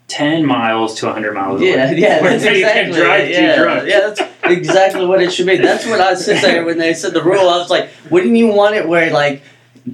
10 0.09 0.45
miles 0.45 0.95
to 0.95 1.05
100 1.05 1.33
miles 1.33 1.61
away. 1.61 1.69
yeah, 1.71 1.91
yeah, 1.95 2.21
Where 2.21 2.31
that's 2.37 2.43
you 2.43 2.49
can 2.65 2.87
exactly 2.89 2.99
drive 2.99 3.21
it. 3.21 3.35
too 3.35 3.41
yeah, 3.41 3.55
drunk. 3.61 3.89
yeah, 3.89 3.99
that's 3.99 4.21
exactly 4.43 5.05
what 5.05 5.21
it 5.21 5.31
should 5.31 5.47
be. 5.47 5.57
That's 5.57 5.85
what 5.85 5.99
I 6.01 6.13
sit 6.13 6.41
there 6.41 6.65
when 6.65 6.77
they 6.77 6.93
said 6.93 7.13
the 7.13 7.23
rule. 7.23 7.49
I 7.49 7.57
was 7.57 7.69
like, 7.69 7.89
wouldn't 8.09 8.35
you 8.35 8.47
want 8.47 8.75
it 8.75 8.87
where 8.87 9.11
like. 9.11 9.43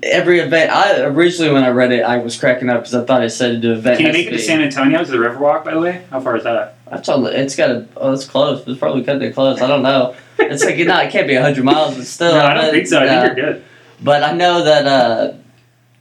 Every 0.01 0.39
event, 0.39 0.71
I 0.71 1.01
originally 1.01 1.53
when 1.53 1.63
I 1.63 1.69
read 1.69 1.91
it, 1.91 2.01
I 2.01 2.17
was 2.17 2.35
cracking 2.35 2.67
up 2.67 2.79
because 2.81 2.95
I 2.95 3.05
thought 3.05 3.23
it 3.23 3.29
said 3.29 3.61
the 3.61 3.73
event. 3.73 3.97
Can 3.99 4.07
you 4.07 4.11
make 4.13 4.25
it 4.25 4.31
to 4.31 4.37
to 4.37 4.41
San 4.43 4.61
Antonio 4.63 5.03
to 5.05 5.11
the 5.11 5.17
Riverwalk, 5.17 5.63
by 5.63 5.75
the 5.75 5.79
way? 5.79 6.03
How 6.09 6.19
far 6.19 6.35
is 6.35 6.45
that? 6.45 6.77
It, 6.95 7.07
it's 7.35 7.55
got 7.55 7.69
a. 7.71 7.87
Oh, 7.97 8.13
it's 8.13 8.25
close. 8.25 8.67
It's 8.67 8.79
probably 8.79 9.03
cut 9.03 9.21
it 9.21 9.33
close. 9.33 9.61
I 9.61 9.67
don't 9.67 9.83
know. 9.83 10.15
It's 10.39 10.63
like 10.63 10.77
you 10.77 10.85
know, 10.85 10.99
it 10.99 11.11
can't 11.11 11.27
be 11.27 11.35
hundred 11.35 11.63
miles, 11.63 11.95
but 11.95 12.05
still. 12.05 12.33
no, 12.33 12.45
I 12.45 12.53
don't 12.53 12.63
but, 12.65 12.71
think 12.71 12.87
so. 12.87 12.99
I 12.99 13.07
uh, 13.07 13.21
think 13.25 13.37
you're 13.37 13.53
good. 13.53 13.63
But 14.01 14.23
I 14.23 14.33
know 14.33 14.63
that 14.63 14.87
uh, 14.87 15.33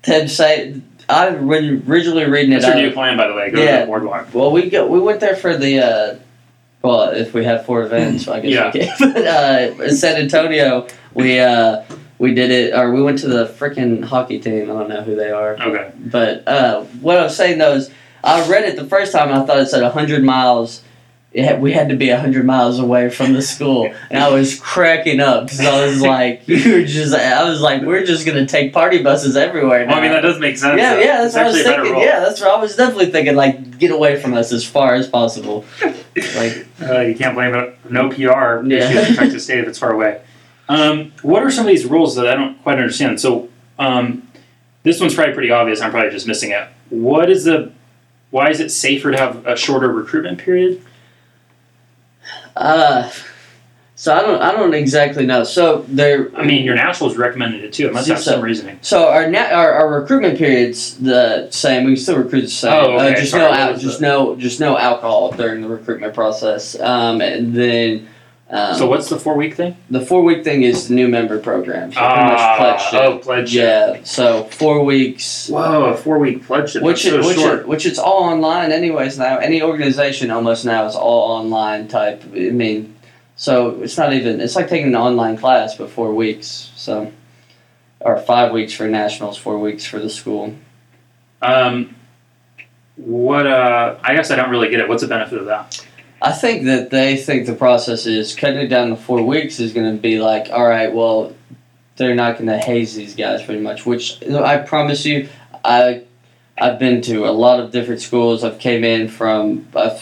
Ted 0.02 0.30
say 0.30 0.80
I 1.08 1.30
was 1.30 1.64
originally 1.88 2.24
reading 2.24 2.52
it. 2.52 2.62
That's 2.62 2.76
your 2.76 2.88
new 2.88 2.92
plan, 2.92 3.16
by 3.16 3.28
the 3.28 3.34
way. 3.34 3.50
Go 3.50 3.56
to 3.56 3.64
yeah. 3.64 3.80
the 3.80 3.86
boardwalk. 3.86 4.34
well, 4.34 4.50
we 4.50 4.70
go. 4.70 4.86
We 4.86 5.00
went 5.00 5.20
there 5.20 5.36
for 5.36 5.56
the. 5.56 5.80
Uh, 5.80 6.18
well, 6.82 7.10
if 7.10 7.32
we 7.32 7.44
have 7.44 7.64
four 7.64 7.82
events, 7.82 8.26
I 8.26 8.40
guess 8.40 8.50
Yeah. 8.50 8.70
we 8.74 8.80
can. 8.80 9.12
But 9.12 9.26
uh, 9.26 9.84
in 9.84 9.94
San 9.94 10.20
Antonio, 10.20 10.88
we 11.14 11.38
uh, 11.38 11.84
we 12.18 12.34
did 12.34 12.50
it, 12.50 12.74
or 12.74 12.92
we 12.92 13.02
went 13.02 13.18
to 13.18 13.28
the 13.28 13.46
freaking 13.46 14.04
hockey 14.04 14.38
team. 14.38 14.70
I 14.70 14.74
don't 14.74 14.88
know 14.88 15.02
who 15.02 15.14
they 15.14 15.30
are. 15.30 15.54
Okay. 15.54 15.92
But 15.98 16.46
uh, 16.48 16.82
what 17.00 17.18
I 17.18 17.24
was 17.24 17.36
saying 17.36 17.58
though 17.58 17.74
is, 17.74 17.90
I 18.24 18.48
read 18.48 18.64
it 18.64 18.76
the 18.76 18.86
first 18.86 19.12
time. 19.12 19.32
I 19.32 19.44
thought 19.44 19.58
it 19.58 19.66
said 19.68 19.82
hundred 19.92 20.22
miles. 20.24 20.82
It 21.32 21.46
had, 21.46 21.62
we 21.62 21.72
had 21.72 21.88
to 21.88 21.96
be 21.96 22.10
hundred 22.10 22.44
miles 22.44 22.78
away 22.78 23.08
from 23.08 23.32
the 23.32 23.40
school, 23.40 23.90
and 24.10 24.22
I 24.22 24.28
was 24.28 24.60
cracking 24.60 25.18
up 25.18 25.44
because 25.44 25.60
I 25.60 25.86
was 25.86 26.02
like, 26.14 26.46
"You 26.46 26.72
were 26.74 26.84
just." 26.84 27.14
I 27.14 27.48
was 27.48 27.62
like, 27.62 27.80
"We're 27.82 28.04
just 28.04 28.26
gonna 28.26 28.46
take 28.46 28.74
party 28.74 29.02
buses 29.02 29.34
everywhere." 29.34 29.86
Well, 29.86 29.96
I 29.96 30.00
mean, 30.02 30.12
that 30.12 30.20
does 30.20 30.38
make 30.38 30.58
sense. 30.58 30.78
yeah, 30.78 30.94
though. 30.94 31.00
yeah, 31.00 31.24
It's 31.24 31.34
that's 31.34 31.34
what 31.34 31.42
I 31.42 31.46
was 31.48 31.56
actually 31.56 31.60
a 31.60 31.64
better 31.76 31.84
thinking. 31.84 32.02
Yeah, 32.02 32.20
that's 32.20 32.40
what 32.42 32.50
I 32.50 32.60
was 32.60 32.76
definitely 32.76 33.06
thinking. 33.12 33.34
Like, 33.34 33.78
get 33.78 33.90
away 33.92 34.20
from 34.20 34.34
us 34.34 34.52
as 34.52 34.64
far 34.64 34.94
as 34.94 35.08
possible. 35.08 35.64
Like, 36.36 36.66
Uh, 36.78 37.00
you 37.00 37.14
can't 37.14 37.34
blame 37.34 37.54
it. 37.54 37.74
No 37.90 38.10
PR 38.10 38.62
Yeah. 38.66 38.90
issues 38.90 39.08
in 39.08 39.14
Texas 39.16 39.44
State 39.46 39.60
if 39.60 39.68
it's 39.68 39.78
far 39.78 39.92
away. 39.92 40.20
Um, 40.68 41.12
what 41.22 41.42
are 41.42 41.50
some 41.50 41.64
of 41.64 41.70
these 41.70 41.86
rules 41.86 42.16
that 42.16 42.26
I 42.26 42.34
don't 42.34 42.62
quite 42.62 42.76
understand? 42.76 43.18
So, 43.18 43.48
um, 43.78 44.28
this 44.82 45.00
one's 45.00 45.14
probably 45.14 45.32
pretty 45.32 45.50
obvious. 45.50 45.80
I'm 45.80 45.90
probably 45.90 46.10
just 46.10 46.26
missing 46.26 46.50
it. 46.50 46.68
What 46.90 47.30
is 47.30 47.44
the? 47.44 47.72
Why 48.32 48.48
is 48.50 48.60
it 48.60 48.70
safer 48.70 49.12
to 49.12 49.18
have 49.18 49.46
a 49.46 49.56
shorter 49.56 49.92
recruitment 49.92 50.38
period? 50.38 50.82
uh, 52.56 53.10
so 53.94 54.14
I 54.14 54.22
don't, 54.22 54.40
I 54.42 54.52
don't 54.52 54.72
exactly 54.74 55.26
know. 55.26 55.44
So 55.44 55.84
there, 55.86 56.34
I 56.34 56.42
mean, 56.44 56.64
your 56.64 56.74
nationals 56.74 57.16
recommended 57.18 57.62
it 57.62 57.72
too. 57.74 57.86
It 57.86 57.92
must 57.92 58.08
have 58.08 58.18
So- 58.20 58.32
some 58.32 58.40
reasoning. 58.40 58.78
So 58.80 59.06
our 59.08 59.30
na- 59.30 59.50
our, 59.52 59.72
our 59.74 60.00
recruitment 60.00 60.38
period's 60.38 60.96
the 60.98 61.50
same. 61.50 61.84
We 61.84 61.94
still 61.94 62.16
recruit 62.16 62.40
the 62.42 62.48
same. 62.48 62.72
Oh, 62.72 62.94
okay. 62.96 63.12
uh, 63.12 63.16
just 63.16 63.30
Sorry, 63.32 63.42
no 63.44 63.52
al- 63.52 63.76
just 63.78 64.00
the- 64.00 64.06
no 64.06 64.36
just 64.36 64.60
no 64.60 64.78
alcohol 64.78 65.30
during 65.32 65.60
the 65.60 65.68
recruitment 65.68 66.14
process. 66.14 66.78
Um, 66.80 67.20
and 67.20 67.54
then 67.54 68.08
um, 68.52 68.76
so, 68.76 68.86
what's 68.86 69.08
the 69.08 69.18
four 69.18 69.34
week 69.34 69.54
thing? 69.54 69.74
the 69.90 70.00
four 70.04 70.22
week 70.22 70.44
thing 70.44 70.62
is 70.62 70.88
the 70.88 70.94
new 70.94 71.08
member 71.08 71.38
program. 71.40 71.90
So 71.92 71.98
pretty 72.00 72.24
much 72.24 72.38
Ah, 72.38 72.56
pledge 72.58 73.02
oh, 73.02 73.18
pledge. 73.18 73.54
Yeah. 73.54 74.00
So 74.04 74.44
four 74.44 74.84
weeks. 74.84 75.48
Whoa, 75.48 75.86
a 75.86 75.96
four 75.96 76.18
week 76.18 76.44
pledge. 76.46 76.74
Which 76.74 77.04
That's 77.04 77.22
so 77.24 77.26
which 77.26 77.38
short. 77.38 77.60
it, 77.60 77.66
which 77.68 77.86
it's 77.86 77.98
all 77.98 78.24
online 78.24 78.70
anyways 78.70 79.18
now. 79.18 79.38
Any 79.38 79.62
organization 79.62 80.30
almost 80.30 80.64
now 80.64 80.84
is 80.86 80.94
all 80.94 81.32
online 81.32 81.88
type. 81.88 82.22
I 82.34 82.50
mean, 82.50 82.94
So 83.36 83.80
it's 83.82 83.96
not 83.96 84.12
even. 84.12 84.40
It's 84.40 84.54
like 84.54 84.68
taking 84.68 84.88
an 84.88 84.96
online 84.96 85.38
class, 85.38 85.74
but 85.76 85.88
four 85.90 86.14
weeks. 86.14 86.70
So, 86.76 87.10
or 88.00 88.18
five 88.18 88.52
weeks 88.52 88.72
for 88.74 88.86
nationals, 88.86 89.38
four 89.38 89.58
weeks 89.58 89.86
for 89.86 89.98
the 89.98 90.10
school. 90.10 90.54
Um, 91.40 91.96
what? 92.96 93.46
Uh, 93.46 93.96
I 94.02 94.14
guess 94.14 94.30
I 94.30 94.36
don't 94.36 94.50
really 94.50 94.68
get 94.68 94.80
it. 94.80 94.88
What's 94.88 95.02
the 95.02 95.08
benefit 95.08 95.38
of 95.38 95.46
that? 95.46 95.84
I 96.24 96.30
think 96.30 96.66
that 96.66 96.90
they 96.90 97.16
think 97.16 97.46
the 97.46 97.54
process 97.54 98.06
is 98.06 98.36
cutting 98.36 98.60
it 98.60 98.68
down 98.68 98.90
to 98.90 98.96
four 98.96 99.20
weeks 99.24 99.58
is 99.58 99.72
going 99.72 99.96
to 99.96 100.00
be 100.00 100.20
like, 100.20 100.50
all 100.52 100.64
right, 100.64 100.92
well, 100.92 101.34
they're 101.96 102.14
not 102.14 102.38
going 102.38 102.46
to 102.46 102.58
haze 102.58 102.94
these 102.94 103.16
guys 103.16 103.42
pretty 103.42 103.60
much. 103.60 103.84
Which 103.84 104.22
I 104.30 104.58
promise 104.58 105.04
you, 105.04 105.28
I 105.64 106.04
I've 106.56 106.78
been 106.78 107.02
to 107.02 107.26
a 107.26 107.32
lot 107.32 107.58
of 107.58 107.72
different 107.72 108.02
schools. 108.02 108.44
I've 108.44 108.60
came 108.60 108.84
in 108.84 109.08
from 109.08 109.66
uh, 109.74 109.98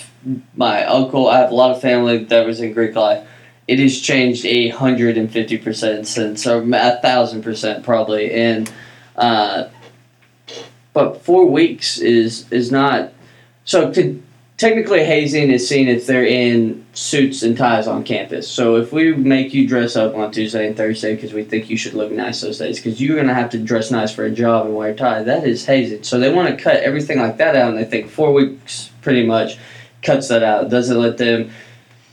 my 0.55 0.85
uncle. 0.85 1.27
I 1.27 1.39
have 1.39 1.53
a 1.53 1.55
lot 1.55 1.71
of 1.71 1.81
family 1.81 2.25
that 2.25 2.45
was 2.45 2.61
in 2.61 2.75
Greek 2.75 2.95
life. 2.95 3.27
It 3.67 3.79
has 3.79 3.99
changed 3.99 4.45
a 4.45 4.69
hundred 4.69 5.17
and 5.17 5.33
fifty 5.33 5.57
percent 5.57 6.07
since, 6.07 6.47
or 6.47 6.63
a 6.63 7.01
thousand 7.01 7.43
percent 7.43 7.83
probably. 7.83 8.31
And 8.35 8.71
uh, 9.17 9.69
but 10.93 11.23
four 11.23 11.47
weeks 11.47 11.97
is 11.97 12.51
is 12.53 12.71
not 12.71 13.15
so. 13.65 13.91
To, 13.93 14.23
technically 14.61 15.03
hazing 15.03 15.51
is 15.51 15.67
seen 15.67 15.89
if 15.89 16.07
they're 16.07 16.27
in 16.27 16.85
suits 16.93 17.43
and 17.43 17.57
ties 17.57 17.87
on 17.87 18.05
campus. 18.05 18.47
So 18.47 18.77
if 18.77 18.93
we 18.93 19.15
make 19.15 19.55
you 19.55 19.67
dress 19.67 19.97
up 19.97 20.15
on 20.15 20.31
Tuesday 20.33 20.67
and 20.67 20.77
Thursday 20.77 21.15
because 21.15 21.33
we 21.33 21.45
think 21.45 21.71
you 21.71 21.79
should 21.79 21.95
look 21.95 22.13
nice 22.13 22.43
those 22.43 22.59
days, 22.59 22.77
because 22.77 23.01
you're 23.01 23.17
gonna 23.17 23.33
have 23.33 23.49
to 23.53 23.59
dress 23.59 23.91
nice 23.91 24.13
for 24.13 24.27
a 24.27 24.31
job 24.31 24.67
and 24.67 24.77
wear 24.77 24.91
a 24.91 24.95
tie, 24.95 25.23
that 25.23 25.47
is 25.47 25.65
hazing. 25.65 26.03
So 26.03 26.21
they 26.21 26.31
want 26.31 26.51
to 26.51 26.63
cut 26.63 26.77
everything 26.77 27.19
like 27.19 27.39
that 27.39 27.57
out, 27.57 27.71
and 27.71 27.79
they 27.79 27.87
think 27.87 28.11
four 28.11 28.35
weeks 28.35 28.91
pretty 29.01 29.25
much 29.25 29.57
cuts 30.03 30.29
that 30.29 30.43
out. 30.43 30.69
Doesn't 30.69 31.01
let 31.01 31.17
them 31.17 31.51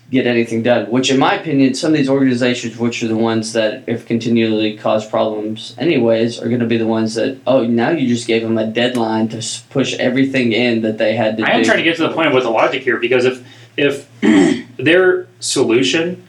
get 0.10 0.26
anything 0.26 0.64
done. 0.64 0.90
Which, 0.90 1.12
in 1.12 1.20
my 1.20 1.36
opinion, 1.36 1.74
some 1.74 1.92
of 1.92 1.98
these 1.98 2.10
organizations, 2.10 2.78
which 2.78 3.04
are 3.04 3.08
the 3.08 3.18
ones 3.18 3.54
that 3.54 3.88
have 3.90 4.06
continually 4.06 4.78
caused 4.78 5.10
problems, 5.10 5.76
anyways, 5.78 6.40
are 6.40 6.48
going 6.48 6.62
to 6.62 6.66
be 6.66 6.78
the 6.78 6.88
ones 6.88 7.16
that 7.16 7.40
oh 7.46 7.66
now 7.66 7.90
you 7.90 8.08
just 8.08 8.28
gave 8.28 8.42
them 8.42 8.58
a 8.58 8.68
deadline 8.68 9.28
to 9.30 9.44
push 9.70 9.94
everything 9.96 10.54
in 10.54 10.82
that 10.82 10.98
they 10.98 11.16
had 11.16 11.38
to. 11.38 11.44
I 11.44 11.52
am 11.52 11.62
do. 11.62 11.66
trying 11.66 11.78
to 11.78 11.84
get 11.84 11.98
to 11.98 12.04
the 12.04 12.14
point 12.14 12.28
of 12.28 12.34
with 12.34 12.44
the 12.44 12.50
logic 12.50 12.84
here 12.84 12.98
because 12.98 13.26
if 13.26 13.46
if 13.76 14.10
their 14.78 15.28
solution 15.40 16.26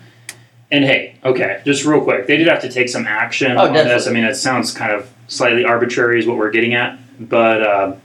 and 0.70 0.84
hey, 0.84 1.16
okay, 1.24 1.62
just 1.64 1.84
real 1.84 2.02
quick, 2.02 2.26
they 2.26 2.36
did 2.36 2.46
have 2.46 2.60
to 2.62 2.70
take 2.70 2.88
some 2.88 3.06
action 3.06 3.52
Oh, 3.56 3.66
on 3.68 3.72
this. 3.72 4.06
I 4.06 4.12
mean, 4.12 4.24
it 4.24 4.34
sounds 4.34 4.72
kind 4.72 4.92
of 4.92 5.10
slightly 5.26 5.64
arbitrary, 5.64 6.18
is 6.18 6.26
what 6.26 6.36
we're 6.36 6.50
getting 6.50 6.74
at, 6.74 6.98
but 7.18 7.62
uh, 7.62 7.96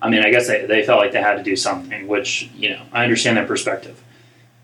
I 0.00 0.08
mean, 0.08 0.24
I 0.24 0.30
guess 0.30 0.46
they, 0.46 0.64
they 0.64 0.82
felt 0.82 0.98
like 0.98 1.12
they 1.12 1.20
had 1.20 1.36
to 1.36 1.42
do 1.42 1.56
something, 1.56 2.08
which 2.08 2.48
you 2.56 2.70
know 2.70 2.82
I 2.92 3.02
understand 3.02 3.36
their 3.36 3.46
perspective. 3.46 4.00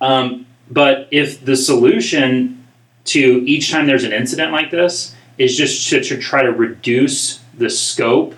Um, 0.00 0.46
but 0.70 1.09
if 1.11 1.44
the 1.44 1.56
solution 1.56 2.66
to 3.06 3.20
each 3.46 3.70
time 3.70 3.87
there's 3.87 4.04
an 4.04 4.12
incident 4.12 4.52
like 4.52 4.70
this 4.70 5.14
is 5.38 5.56
just 5.56 5.88
to, 5.90 6.02
to 6.02 6.18
try 6.18 6.42
to 6.42 6.50
reduce 6.50 7.38
the 7.56 7.70
scope 7.70 8.35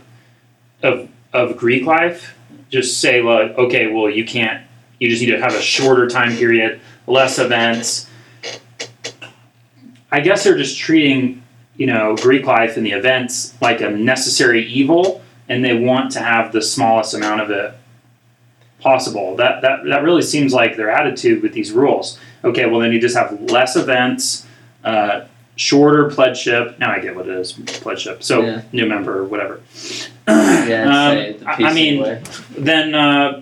of 0.82 1.08
of 1.32 1.56
Greek 1.56 1.84
life, 1.84 2.34
just 2.70 3.00
say 3.00 3.22
like, 3.22 3.56
okay, 3.58 3.92
well, 3.92 4.08
you 4.08 4.24
can't. 4.24 4.64
You 4.98 5.08
just 5.08 5.22
need 5.22 5.30
to 5.30 5.40
have 5.40 5.54
a 5.54 5.60
shorter 5.60 6.08
time 6.08 6.36
period, 6.36 6.80
less 7.06 7.38
events. 7.38 8.08
I 10.10 10.20
guess 10.20 10.44
they're 10.44 10.56
just 10.56 10.78
treating, 10.78 11.42
you 11.76 11.86
know, 11.86 12.16
Greek 12.16 12.46
life 12.46 12.76
and 12.76 12.84
the 12.84 12.92
events 12.92 13.54
like 13.60 13.80
a 13.80 13.90
necessary 13.90 14.66
evil, 14.66 15.22
and 15.48 15.64
they 15.64 15.78
want 15.78 16.12
to 16.12 16.20
have 16.20 16.52
the 16.52 16.62
smallest 16.62 17.14
amount 17.14 17.42
of 17.42 17.50
it 17.50 17.74
possible. 18.80 19.36
That 19.36 19.62
that 19.62 19.84
that 19.86 20.02
really 20.02 20.22
seems 20.22 20.52
like 20.52 20.76
their 20.76 20.90
attitude 20.90 21.42
with 21.42 21.52
these 21.52 21.72
rules. 21.72 22.18
Okay, 22.44 22.66
well 22.66 22.80
then 22.80 22.92
you 22.92 23.00
just 23.00 23.16
have 23.16 23.40
less 23.50 23.76
events, 23.76 24.46
uh, 24.84 25.22
shorter 25.56 26.08
pledgeship. 26.10 26.78
Now 26.78 26.92
I 26.92 27.00
get 27.00 27.16
what 27.16 27.28
it 27.28 27.36
is, 27.38 27.52
pledgeship. 27.52 28.22
So 28.22 28.42
Yeah. 28.42 28.62
new 28.72 28.86
member 28.86 29.18
or 29.18 29.24
whatever. 29.24 29.60
Yeah, 30.28 30.84
Um, 30.84 31.16
the 31.16 31.36
I- 31.46 31.70
I 31.70 31.72
mean, 31.72 32.02
way. 32.02 32.22
then 32.56 32.94
uh, 32.94 33.40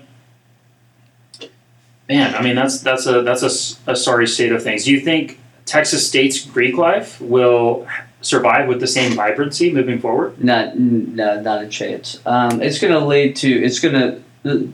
man 2.08 2.32
i 2.36 2.40
mean 2.42 2.54
that's 2.54 2.80
that's 2.82 3.04
a 3.06 3.22
that's 3.22 3.42
a 3.42 3.90
a, 3.90 3.96
sorry 3.96 4.28
state 4.28 4.52
of 4.52 4.62
things 4.62 4.84
do 4.84 4.92
you 4.92 5.00
think 5.00 5.40
texas 5.64 6.06
state's 6.06 6.40
greek 6.44 6.76
life 6.76 7.20
will 7.20 7.84
survive 8.20 8.68
with 8.68 8.78
the 8.78 8.86
same 8.86 9.12
vibrancy 9.14 9.72
moving 9.72 9.98
forward 9.98 10.38
Not, 10.42 10.78
no, 10.78 11.40
not 11.42 11.62
a 11.64 11.68
chance. 11.68 12.20
Um, 12.24 12.62
it's 12.62 12.78
going 12.80 12.92
to 12.92 13.04
lead 13.04 13.36
to. 13.36 13.48
It's 13.48 13.78
going 13.78 13.94
to. 14.44 14.72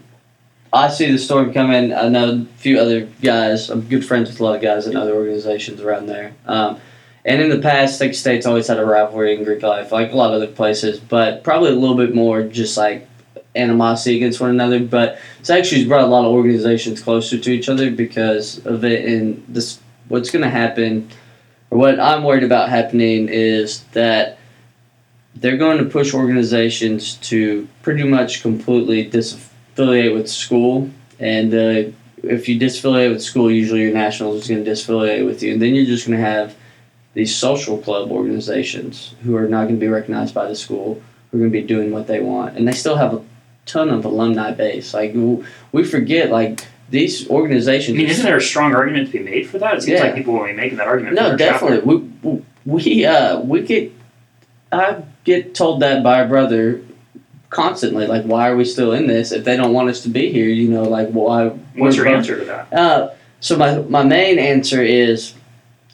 I 0.72 0.88
see 0.88 1.10
the 1.12 1.18
storm 1.18 1.52
coming. 1.52 1.92
I 1.92 2.08
know 2.08 2.30
a 2.30 2.58
few 2.58 2.78
other 2.78 3.06
guys. 3.20 3.68
I'm 3.68 3.82
good 3.82 4.06
friends 4.06 4.30
with 4.30 4.40
a 4.40 4.44
lot 4.44 4.56
of 4.56 4.62
guys 4.62 4.86
in 4.86 4.96
other 4.96 5.14
organizations 5.14 5.82
around 5.82 6.06
there. 6.06 6.34
Um, 6.46 6.80
and 7.24 7.42
in 7.42 7.50
the 7.50 7.58
past, 7.58 7.98
Texas 7.98 8.20
State's 8.20 8.46
always 8.46 8.66
had 8.66 8.78
a 8.78 8.84
rivalry 8.84 9.36
in 9.36 9.44
Greek 9.44 9.62
life, 9.62 9.92
like 9.92 10.12
a 10.12 10.16
lot 10.16 10.30
of 10.30 10.36
other 10.42 10.50
places, 10.50 10.98
but 10.98 11.44
probably 11.44 11.70
a 11.70 11.74
little 11.74 11.96
bit 11.96 12.14
more 12.14 12.42
just 12.42 12.76
like 12.76 13.06
animosity 13.54 14.16
against 14.16 14.40
one 14.40 14.50
another. 14.50 14.80
But 14.80 15.18
it's 15.40 15.50
actually 15.50 15.86
brought 15.86 16.04
a 16.04 16.06
lot 16.06 16.24
of 16.24 16.32
organizations 16.32 17.02
closer 17.02 17.38
to 17.38 17.50
each 17.50 17.68
other 17.68 17.90
because 17.90 18.64
of 18.64 18.84
it. 18.84 19.04
And 19.04 19.44
this, 19.46 19.78
what's 20.08 20.30
going 20.30 20.42
to 20.42 20.50
happen, 20.50 21.10
or 21.70 21.78
what 21.78 22.00
I'm 22.00 22.24
worried 22.24 22.44
about 22.44 22.70
happening, 22.70 23.28
is 23.28 23.82
that 23.92 24.38
they're 25.34 25.58
going 25.58 25.78
to 25.78 25.84
push 25.84 26.14
organizations 26.14 27.14
to 27.16 27.68
pretty 27.82 28.04
much 28.04 28.42
completely 28.42 29.04
disaffiliate 29.76 30.14
with 30.14 30.28
school. 30.28 30.90
And 31.18 31.52
uh, 31.54 31.90
if 32.22 32.48
you 32.48 32.58
disaffiliate 32.58 33.10
with 33.12 33.22
school, 33.22 33.50
usually 33.50 33.82
your 33.82 33.92
nationals 33.92 34.42
is 34.42 34.48
going 34.48 34.64
to 34.64 34.70
disaffiliate 34.70 35.24
with 35.24 35.42
you. 35.42 35.52
And 35.52 35.62
then 35.62 35.74
you're 35.74 35.86
just 35.86 36.06
going 36.06 36.18
to 36.18 36.24
have 36.24 36.54
these 37.14 37.34
social 37.34 37.78
club 37.78 38.10
organizations 38.10 39.14
who 39.22 39.36
are 39.36 39.48
not 39.48 39.64
going 39.64 39.76
to 39.76 39.80
be 39.80 39.88
recognized 39.88 40.34
by 40.34 40.46
the 40.48 40.56
school, 40.56 41.00
who 41.30 41.36
are 41.38 41.40
going 41.40 41.52
to 41.52 41.60
be 41.60 41.66
doing 41.66 41.90
what 41.90 42.06
they 42.06 42.20
want. 42.20 42.56
And 42.56 42.66
they 42.66 42.72
still 42.72 42.96
have 42.96 43.14
a 43.14 43.22
ton 43.66 43.90
of 43.90 44.04
alumni 44.04 44.52
base. 44.52 44.94
Like, 44.94 45.12
we 45.72 45.84
forget, 45.84 46.30
like, 46.30 46.66
these 46.90 47.26
organizations. 47.30 47.94
i 47.96 47.98
mean 47.98 48.10
isn't 48.10 48.26
there 48.26 48.36
a 48.36 48.40
strong 48.40 48.74
argument 48.74 49.06
to 49.10 49.12
be 49.16 49.24
made 49.24 49.48
for 49.48 49.56
that 49.56 49.76
it 49.76 49.82
seems 49.82 49.98
Yeah. 49.98 50.04
like 50.04 50.14
people 50.14 50.34
will 50.34 50.44
be 50.44 50.52
making 50.52 50.76
that 50.76 50.86
argument 50.88 51.14
No, 51.16 51.34
their 51.34 51.38
chapter. 51.52 51.80
definitely. 51.80 52.12
We 52.22 52.42
we 52.66 53.04
uh 53.06 53.40
we 53.40 53.62
get 53.62 53.92
I 54.70 55.02
get 55.24 55.54
told 55.54 55.80
that 55.80 56.02
by 56.02 56.20
a 56.20 56.28
brother 56.28 56.82
constantly. 57.52 58.06
Like, 58.06 58.24
why 58.24 58.48
are 58.48 58.56
we 58.56 58.64
still 58.64 58.92
in 58.92 59.06
this 59.06 59.30
if 59.30 59.44
they 59.44 59.56
don't 59.56 59.72
want 59.72 59.88
us 59.90 60.02
to 60.02 60.08
be 60.08 60.32
here? 60.32 60.48
You 60.48 60.68
know, 60.68 60.84
like 60.84 61.10
why? 61.10 61.48
what's 61.76 61.96
your 61.96 62.08
answer 62.08 62.38
to 62.40 62.44
that 62.46 62.72
Uh, 62.72 63.10
so 63.40 63.56
my 63.56 63.78
my 63.82 64.02
main 64.02 64.38
answer 64.38 64.82
is. 64.82 65.34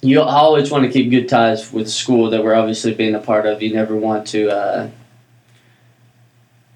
You 0.01 0.23
always 0.23 0.71
want 0.71 0.85
to 0.85 0.93
keep 0.93 1.11
good 1.11 1.29
ties 1.29 1.73
with 1.73 1.87
the 1.87 1.91
school 1.91 2.31
that 2.31 2.45
we're 2.45 2.55
obviously 2.55 2.95
being 2.95 3.17
a 3.17 3.19
part 3.19 3.47
of. 3.47 3.61
You 3.61 3.75
never 3.75 3.97
want 3.97 4.29
to. 4.29 4.49
Uh, 4.49 4.91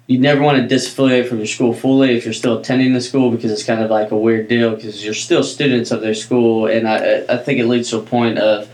you 0.07 0.19
never 0.19 0.41
want 0.41 0.57
to 0.57 0.75
disaffiliate 0.75 1.29
from 1.29 1.37
your 1.37 1.47
school 1.47 1.73
fully 1.73 2.17
if 2.17 2.25
you're 2.25 2.33
still 2.33 2.59
attending 2.59 2.91
the 2.91 2.99
school 2.99 3.31
because 3.31 3.49
it's 3.49 3.63
kind 3.63 3.81
of 3.81 3.89
like 3.89 4.11
a 4.11 4.17
weird 4.17 4.49
deal 4.49 4.75
because 4.75 5.05
you're 5.05 5.13
still 5.13 5.41
students 5.41 5.89
of 5.91 6.01
their 6.01 6.13
school, 6.13 6.67
and 6.67 6.85
I 6.85 7.23
I 7.29 7.37
think 7.37 7.61
it 7.61 7.67
leads 7.67 7.91
to 7.91 7.99
a 7.99 8.01
point 8.01 8.39
of 8.39 8.67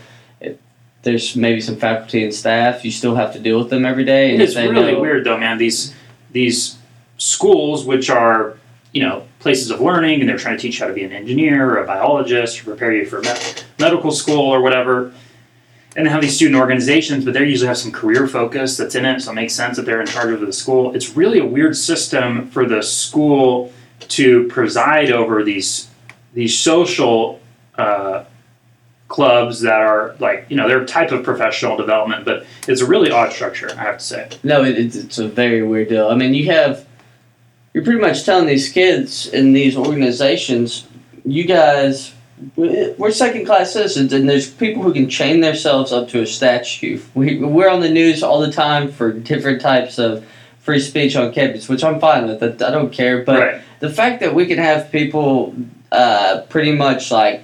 there's 1.02 1.36
maybe 1.36 1.60
some 1.60 1.76
faculty 1.76 2.22
and 2.22 2.34
staff 2.34 2.84
you 2.84 2.90
still 2.90 3.14
have 3.14 3.32
to 3.32 3.38
deal 3.38 3.58
with 3.58 3.70
them 3.70 3.86
every 3.86 4.04
day. 4.04 4.32
And 4.32 4.42
it's 4.42 4.56
really 4.56 4.92
know- 4.92 5.00
weird 5.00 5.24
though 5.24 5.38
man 5.38 5.58
these 5.58 5.94
these 6.32 6.78
schools 7.18 7.84
which 7.84 8.10
are 8.10 8.56
you 8.92 9.02
know 9.02 9.26
places 9.38 9.70
of 9.70 9.80
learning 9.80 10.20
and 10.20 10.28
they're 10.28 10.38
trying 10.38 10.56
to 10.56 10.62
teach 10.62 10.78
you 10.78 10.84
how 10.84 10.88
to 10.88 10.94
be 10.94 11.04
an 11.04 11.12
engineer 11.12 11.70
or 11.70 11.78
a 11.78 11.86
biologist 11.86 12.60
or 12.60 12.64
prepare 12.64 12.92
you 12.92 13.06
for 13.06 13.20
med- 13.20 13.62
medical 13.78 14.10
school 14.10 14.48
or 14.48 14.60
whatever 14.60 15.12
and 15.96 16.06
they 16.06 16.10
have 16.10 16.20
these 16.20 16.34
student 16.34 16.56
organizations 16.56 17.24
but 17.24 17.34
they 17.34 17.44
usually 17.44 17.66
have 17.66 17.78
some 17.78 17.92
career 17.92 18.26
focus 18.26 18.76
that's 18.76 18.94
in 18.94 19.04
it 19.04 19.20
so 19.20 19.32
it 19.32 19.34
makes 19.34 19.52
sense 19.52 19.76
that 19.76 19.84
they're 19.84 20.00
in 20.00 20.06
charge 20.06 20.32
of 20.32 20.40
the 20.40 20.52
school. 20.52 20.94
It's 20.94 21.16
really 21.16 21.38
a 21.38 21.44
weird 21.44 21.76
system 21.76 22.46
for 22.48 22.66
the 22.66 22.82
school 22.82 23.72
to 24.00 24.46
preside 24.48 25.10
over 25.10 25.42
these 25.42 25.88
these 26.32 26.56
social 26.56 27.40
clubs 29.20 29.60
that 29.60 29.82
are 29.82 30.16
like 30.18 30.46
you 30.48 30.56
know 30.56 30.66
they're 30.66 30.80
a 30.80 30.86
type 30.86 31.12
of 31.12 31.22
professional 31.22 31.76
development 31.76 32.24
but 32.24 32.46
it's 32.66 32.80
a 32.80 32.86
really 32.86 33.10
odd 33.10 33.30
structure 33.30 33.68
i 33.76 33.82
have 33.82 33.98
to 33.98 34.04
say 34.04 34.28
No, 34.42 34.64
it, 34.64 34.78
it's, 34.78 34.96
it's 34.96 35.18
a 35.18 35.28
very 35.28 35.62
weird 35.62 35.88
deal. 35.90 36.08
I 36.08 36.14
mean, 36.14 36.32
you 36.32 36.46
have, 36.46 36.86
you're 37.74 37.84
pretty 37.84 38.00
much 38.00 38.24
telling 38.24 38.46
these 38.46 38.70
kids 38.70 39.26
in 39.26 39.52
these 39.52 39.76
organizations, 39.76 40.86
you 41.26 41.44
guys, 41.44 42.12
we- 42.56 42.94
we're 42.96 43.10
second 43.10 43.44
class 43.44 43.74
citizens, 43.74 44.12
and 44.14 44.26
there's 44.28 44.48
people 44.50 44.82
who 44.82 44.92
can 44.94 45.06
chain 45.08 45.40
themselves 45.40 45.92
up 45.92 46.08
to 46.12 46.22
a 46.22 46.26
statue. 46.26 46.98
We, 47.14 47.38
we're 47.38 47.68
on 47.68 47.80
the 47.80 47.90
news 47.90 48.22
all 48.22 48.40
the 48.40 48.50
time 48.52 48.90
for 48.90 49.12
different 49.12 49.60
types 49.60 49.98
of 49.98 50.24
free 50.60 50.80
speech 50.80 51.14
on 51.14 51.32
campus, 51.34 51.68
which 51.68 51.84
I'm 51.84 52.00
fine 52.00 52.26
with. 52.26 52.42
I, 52.42 52.46
I 52.68 52.70
don't 52.70 52.92
care. 52.92 53.22
But 53.22 53.38
right 53.38 53.60
the 53.80 53.90
fact 53.90 54.20
that 54.20 54.34
we 54.34 54.44
can 54.46 54.58
have 54.58 54.90
people 54.92 55.54
uh, 55.92 56.42
pretty 56.48 56.72
much 56.72 57.10
like 57.10 57.42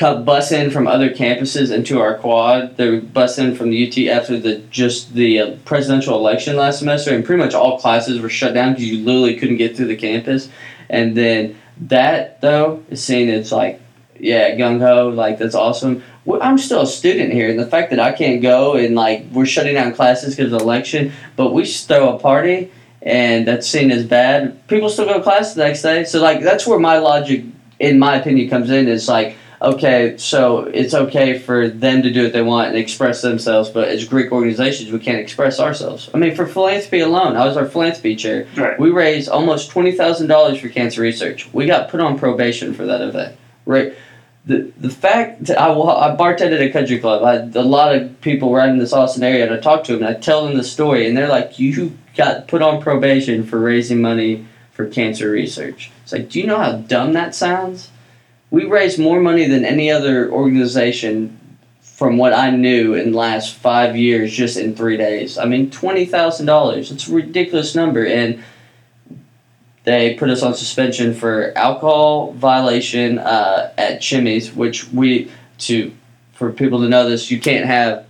bus 0.00 0.50
in 0.50 0.70
from 0.70 0.86
other 0.86 1.10
campuses 1.10 1.72
into 1.72 2.00
our 2.00 2.18
quad. 2.18 2.76
They 2.76 2.98
bus 2.98 3.38
in 3.38 3.54
from 3.54 3.70
the 3.70 3.86
UT 3.86 4.16
after 4.16 4.38
the 4.38 4.58
just 4.70 5.14
the 5.14 5.40
uh, 5.40 5.56
presidential 5.64 6.16
election 6.18 6.56
last 6.56 6.80
semester, 6.80 7.14
and 7.14 7.24
pretty 7.24 7.42
much 7.42 7.54
all 7.54 7.78
classes 7.78 8.20
were 8.20 8.28
shut 8.28 8.54
down 8.54 8.72
because 8.72 8.90
you 8.90 9.04
literally 9.04 9.36
couldn't 9.36 9.56
get 9.56 9.76
through 9.76 9.86
the 9.86 9.96
campus. 9.96 10.48
And 10.88 11.16
then 11.16 11.56
that 11.82 12.40
though 12.40 12.82
is 12.90 13.02
seen 13.02 13.28
as 13.28 13.52
like 13.52 13.80
yeah, 14.18 14.54
gung 14.56 14.80
ho, 14.80 15.08
like 15.08 15.38
that's 15.38 15.54
awesome. 15.54 16.02
I'm 16.40 16.58
still 16.58 16.82
a 16.82 16.86
student 16.86 17.32
here, 17.32 17.50
and 17.50 17.58
the 17.58 17.66
fact 17.66 17.90
that 17.90 18.00
I 18.00 18.12
can't 18.12 18.42
go 18.42 18.74
and 18.74 18.94
like 18.94 19.24
we're 19.32 19.46
shutting 19.46 19.74
down 19.74 19.92
classes 19.94 20.34
because 20.34 20.52
of 20.52 20.58
the 20.58 20.64
election, 20.64 21.12
but 21.36 21.52
we 21.52 21.66
throw 21.66 22.16
a 22.16 22.18
party 22.18 22.72
and 23.02 23.46
that's 23.46 23.66
seen 23.68 23.90
as 23.90 24.04
bad. 24.04 24.66
People 24.66 24.88
still 24.88 25.04
go 25.04 25.18
to 25.18 25.22
class 25.22 25.54
the 25.54 25.64
next 25.64 25.82
day, 25.82 26.04
so 26.04 26.20
like 26.20 26.40
that's 26.40 26.66
where 26.66 26.78
my 26.78 26.98
logic, 26.98 27.44
in 27.78 27.98
my 27.98 28.16
opinion, 28.16 28.48
comes 28.48 28.70
in. 28.70 28.88
Is 28.88 29.08
like 29.08 29.36
okay, 29.60 30.16
so 30.18 30.60
it's 30.60 30.94
okay 30.94 31.38
for 31.38 31.68
them 31.68 32.02
to 32.02 32.10
do 32.12 32.24
what 32.24 32.32
they 32.32 32.42
want 32.42 32.68
and 32.68 32.76
express 32.76 33.22
themselves, 33.22 33.70
but 33.70 33.88
as 33.88 34.04
Greek 34.04 34.32
organizations, 34.32 34.90
we 34.92 34.98
can't 34.98 35.18
express 35.18 35.60
ourselves. 35.60 36.10
I 36.14 36.18
mean, 36.18 36.34
for 36.34 36.46
philanthropy 36.46 37.00
alone, 37.00 37.36
I 37.36 37.46
was 37.46 37.56
our 37.56 37.66
philanthropy 37.66 38.16
chair. 38.16 38.46
Right. 38.56 38.78
We 38.78 38.90
raised 38.90 39.28
almost 39.28 39.70
twenty 39.70 39.92
thousand 39.92 40.28
dollars 40.28 40.58
for 40.60 40.68
cancer 40.68 41.00
research. 41.00 41.52
We 41.52 41.66
got 41.66 41.88
put 41.88 42.00
on 42.00 42.18
probation 42.18 42.74
for 42.74 42.86
that 42.86 43.00
event. 43.00 43.36
Right. 43.66 43.94
The, 44.46 44.70
the 44.78 44.90
fact 44.90 45.44
that 45.46 45.58
I, 45.58 45.72
I 45.72 46.14
bartended 46.14 46.54
at 46.54 46.60
a 46.60 46.70
country 46.70 46.98
club, 46.98 47.24
I 47.24 47.36
had 47.36 47.56
a 47.56 47.62
lot 47.62 47.94
of 47.94 48.20
people 48.20 48.52
right 48.52 48.68
in 48.68 48.76
this 48.76 48.92
Austin 48.92 49.22
area, 49.22 49.46
and 49.46 49.54
I 49.54 49.58
talked 49.58 49.86
to 49.86 49.92
them, 49.94 50.02
and 50.02 50.14
I 50.14 50.20
tell 50.20 50.46
them 50.46 50.56
the 50.56 50.64
story, 50.64 51.08
and 51.08 51.16
they're 51.16 51.28
like, 51.28 51.58
"You 51.58 51.96
got 52.14 52.46
put 52.46 52.60
on 52.60 52.82
probation 52.82 53.44
for 53.44 53.58
raising 53.58 54.02
money 54.02 54.46
for 54.72 54.86
cancer 54.86 55.30
research." 55.30 55.90
It's 56.02 56.12
like, 56.12 56.28
do 56.28 56.38
you 56.38 56.46
know 56.46 56.58
how 56.58 56.72
dumb 56.72 57.14
that 57.14 57.34
sounds? 57.34 57.90
We 58.54 58.66
raised 58.66 59.00
more 59.00 59.20
money 59.20 59.48
than 59.48 59.64
any 59.64 59.90
other 59.90 60.30
organization 60.30 61.58
from 61.80 62.18
what 62.18 62.32
I 62.32 62.50
knew 62.50 62.94
in 62.94 63.10
the 63.10 63.18
last 63.18 63.54
five 63.54 63.96
years 63.96 64.32
just 64.32 64.56
in 64.56 64.76
three 64.76 64.96
days. 64.96 65.36
I 65.36 65.44
mean, 65.44 65.72
twenty 65.72 66.04
thousand 66.04 66.46
dollars. 66.46 66.92
It's 66.92 67.08
a 67.08 67.12
ridiculous 67.12 67.74
number, 67.74 68.06
and 68.06 68.44
they 69.82 70.14
put 70.14 70.30
us 70.30 70.44
on 70.44 70.54
suspension 70.54 71.14
for 71.14 71.52
alcohol 71.58 72.30
violation 72.34 73.18
uh, 73.18 73.72
at 73.76 74.00
Chimmy's, 74.00 74.52
which 74.52 74.88
we 74.92 75.32
to 75.58 75.92
for 76.34 76.52
people 76.52 76.80
to 76.82 76.88
know 76.88 77.08
this, 77.08 77.32
you 77.32 77.40
can't 77.40 77.66
have 77.66 78.06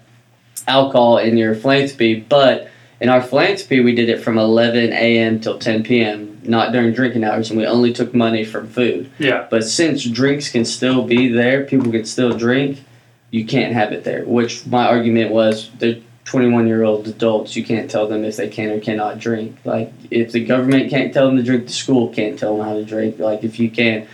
alcohol 0.68 1.16
in 1.16 1.38
your 1.38 1.54
philanthropy, 1.54 2.20
but 2.20 2.68
in 3.00 3.08
our 3.08 3.22
philanthropy, 3.22 3.80
we 3.80 3.94
did 3.94 4.10
it 4.10 4.20
from 4.22 4.36
11 4.36 4.92
a.m. 4.92 5.40
till 5.40 5.58
10 5.58 5.84
p.m., 5.84 6.33
not 6.48 6.72
during 6.72 6.92
drinking 6.92 7.24
hours, 7.24 7.50
and 7.50 7.58
we 7.58 7.66
only 7.66 7.92
took 7.92 8.14
money 8.14 8.44
from 8.44 8.68
food. 8.68 9.10
Yeah. 9.18 9.46
But 9.50 9.64
since 9.64 10.04
drinks 10.04 10.48
can 10.50 10.64
still 10.64 11.02
be 11.04 11.28
there, 11.28 11.64
people 11.64 11.90
can 11.90 12.04
still 12.04 12.36
drink, 12.36 12.82
you 13.30 13.44
can't 13.44 13.72
have 13.74 13.92
it 13.92 14.04
there. 14.04 14.24
Which 14.24 14.66
my 14.66 14.86
argument 14.86 15.32
was 15.32 15.70
they're 15.78 15.98
21 16.24 16.66
year 16.66 16.84
old 16.84 17.06
adults. 17.08 17.56
You 17.56 17.64
can't 17.64 17.90
tell 17.90 18.06
them 18.06 18.24
if 18.24 18.36
they 18.36 18.48
can 18.48 18.70
or 18.70 18.80
cannot 18.80 19.18
drink. 19.18 19.56
Like, 19.64 19.92
if 20.10 20.32
the 20.32 20.44
government 20.44 20.88
can't 20.90 21.12
tell 21.12 21.26
them 21.26 21.36
to 21.36 21.42
drink, 21.42 21.66
the 21.66 21.72
school 21.72 22.08
can't 22.08 22.38
tell 22.38 22.56
them 22.56 22.66
how 22.66 22.74
to 22.74 22.84
drink. 22.84 23.18
Like, 23.18 23.44
if 23.44 23.58
you 23.58 23.70
can. 23.70 24.06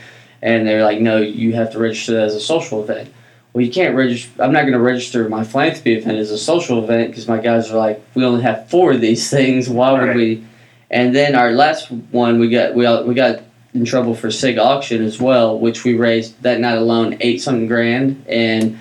And 0.42 0.66
they're 0.66 0.82
like, 0.84 1.00
no, 1.00 1.18
you 1.18 1.52
have 1.54 1.70
to 1.72 1.78
register 1.78 2.12
that 2.14 2.24
as 2.24 2.34
a 2.34 2.40
social 2.40 2.82
event. 2.82 3.12
Well, 3.52 3.64
you 3.64 3.70
can't 3.70 3.94
register. 3.94 4.42
I'm 4.42 4.52
not 4.52 4.62
going 4.62 4.72
to 4.72 4.80
register 4.80 5.28
my 5.28 5.44
philanthropy 5.44 5.94
event 5.94 6.18
as 6.18 6.30
a 6.30 6.38
social 6.38 6.82
event 6.82 7.10
because 7.10 7.28
my 7.28 7.38
guys 7.38 7.70
are 7.70 7.76
like, 7.76 8.02
we 8.14 8.24
only 8.24 8.42
have 8.42 8.68
four 8.70 8.92
of 8.92 9.00
these 9.00 9.28
things. 9.28 9.68
Why 9.68 9.92
would 9.92 10.00
Right. 10.00 10.16
we? 10.16 10.44
And 10.90 11.14
then 11.14 11.34
our 11.34 11.52
last 11.52 11.90
one, 11.90 12.38
we 12.40 12.48
got 12.48 12.74
we 12.74 12.84
we 13.04 13.14
got 13.14 13.42
in 13.72 13.84
trouble 13.84 14.14
for 14.14 14.30
sig 14.30 14.58
auction 14.58 15.04
as 15.04 15.20
well, 15.20 15.58
which 15.58 15.84
we 15.84 15.94
raised 15.94 16.42
that 16.42 16.58
night 16.58 16.78
alone 16.78 17.16
eight 17.20 17.40
something 17.40 17.68
grand, 17.68 18.24
and 18.28 18.78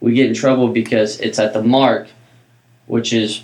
we 0.00 0.14
get 0.14 0.26
in 0.26 0.34
trouble 0.34 0.68
because 0.68 1.20
it's 1.20 1.38
at 1.38 1.52
the 1.52 1.62
Marc, 1.62 2.08
which 2.86 3.12
is 3.12 3.42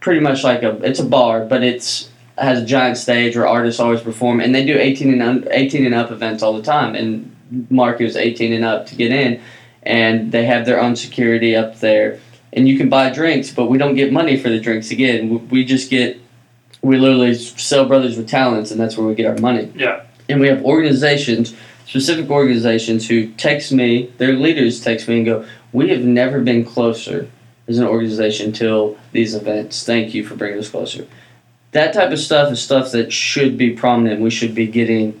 pretty 0.00 0.20
much 0.20 0.44
like 0.44 0.62
a 0.62 0.76
it's 0.84 1.00
a 1.00 1.04
bar, 1.04 1.44
but 1.44 1.62
it's 1.64 2.10
has 2.38 2.62
a 2.62 2.64
giant 2.64 2.96
stage 2.96 3.36
where 3.36 3.46
artists 3.46 3.80
always 3.80 4.00
perform, 4.00 4.40
and 4.40 4.54
they 4.54 4.64
do 4.64 4.78
eighteen 4.78 5.20
and 5.20 5.48
eighteen 5.50 5.84
and 5.84 5.94
up 5.94 6.12
events 6.12 6.42
all 6.42 6.52
the 6.52 6.62
time, 6.62 6.94
and 6.94 7.34
Marc 7.70 8.00
is 8.00 8.16
eighteen 8.16 8.52
and 8.52 8.64
up 8.64 8.86
to 8.86 8.94
get 8.94 9.10
in, 9.10 9.40
and 9.82 10.30
they 10.30 10.44
have 10.44 10.66
their 10.66 10.80
own 10.80 10.94
security 10.94 11.56
up 11.56 11.80
there, 11.80 12.20
and 12.52 12.68
you 12.68 12.78
can 12.78 12.88
buy 12.88 13.10
drinks, 13.10 13.50
but 13.50 13.66
we 13.66 13.78
don't 13.78 13.96
get 13.96 14.12
money 14.12 14.36
for 14.36 14.48
the 14.48 14.60
drinks. 14.60 14.92
Again, 14.92 15.48
we 15.48 15.64
just 15.64 15.90
get 15.90 16.20
we 16.84 16.98
literally 16.98 17.34
sell 17.34 17.86
brothers 17.86 18.16
with 18.16 18.28
talents, 18.28 18.70
and 18.70 18.78
that's 18.78 18.96
where 18.96 19.06
we 19.06 19.14
get 19.14 19.26
our 19.26 19.38
money 19.38 19.68
Yeah. 19.74 20.00
and 20.28 20.38
we 20.38 20.48
have 20.48 20.62
organizations, 20.64 21.54
specific 21.86 22.30
organizations, 22.30 23.08
who 23.08 23.28
text 23.28 23.72
me, 23.72 24.10
their 24.18 24.34
leaders 24.34 24.80
text 24.80 25.08
me 25.08 25.16
and 25.16 25.26
go, 25.26 25.44
"We 25.72 25.88
have 25.88 26.04
never 26.04 26.40
been 26.40 26.62
closer 26.64 27.26
as 27.66 27.78
an 27.78 27.86
organization 27.86 28.52
till 28.52 28.96
these 29.12 29.34
events. 29.34 29.84
Thank 29.84 30.14
you 30.14 30.24
for 30.24 30.34
bringing 30.34 30.58
us 30.58 30.68
closer." 30.68 31.06
That 31.72 31.94
type 31.94 32.12
of 32.12 32.18
stuff 32.18 32.52
is 32.52 32.60
stuff 32.60 32.92
that 32.92 33.12
should 33.12 33.56
be 33.56 33.70
prominent. 33.70 34.20
We 34.20 34.30
should 34.30 34.54
be 34.54 34.66
getting, 34.66 35.14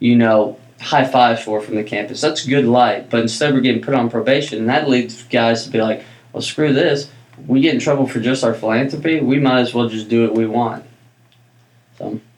you 0.00 0.16
know, 0.16 0.56
high 0.80 1.04
fives 1.04 1.42
for 1.42 1.60
from 1.60 1.76
the 1.76 1.84
campus. 1.84 2.22
That's 2.22 2.46
good 2.46 2.64
light. 2.64 3.10
But 3.10 3.20
instead, 3.20 3.52
we're 3.52 3.60
getting 3.60 3.82
put 3.82 3.94
on 3.94 4.08
probation, 4.08 4.58
and 4.58 4.68
that 4.70 4.88
leads 4.88 5.22
guys 5.24 5.64
to 5.64 5.70
be 5.70 5.80
like, 5.82 6.02
"Well, 6.32 6.40
screw 6.42 6.72
this. 6.72 7.08
We 7.46 7.60
get 7.60 7.74
in 7.74 7.80
trouble 7.80 8.06
for 8.06 8.20
just 8.20 8.42
our 8.42 8.54
philanthropy. 8.54 9.20
We 9.20 9.38
might 9.38 9.60
as 9.60 9.74
well 9.74 9.88
just 9.88 10.08
do 10.08 10.22
what 10.22 10.34
we 10.34 10.46
want." 10.46 10.84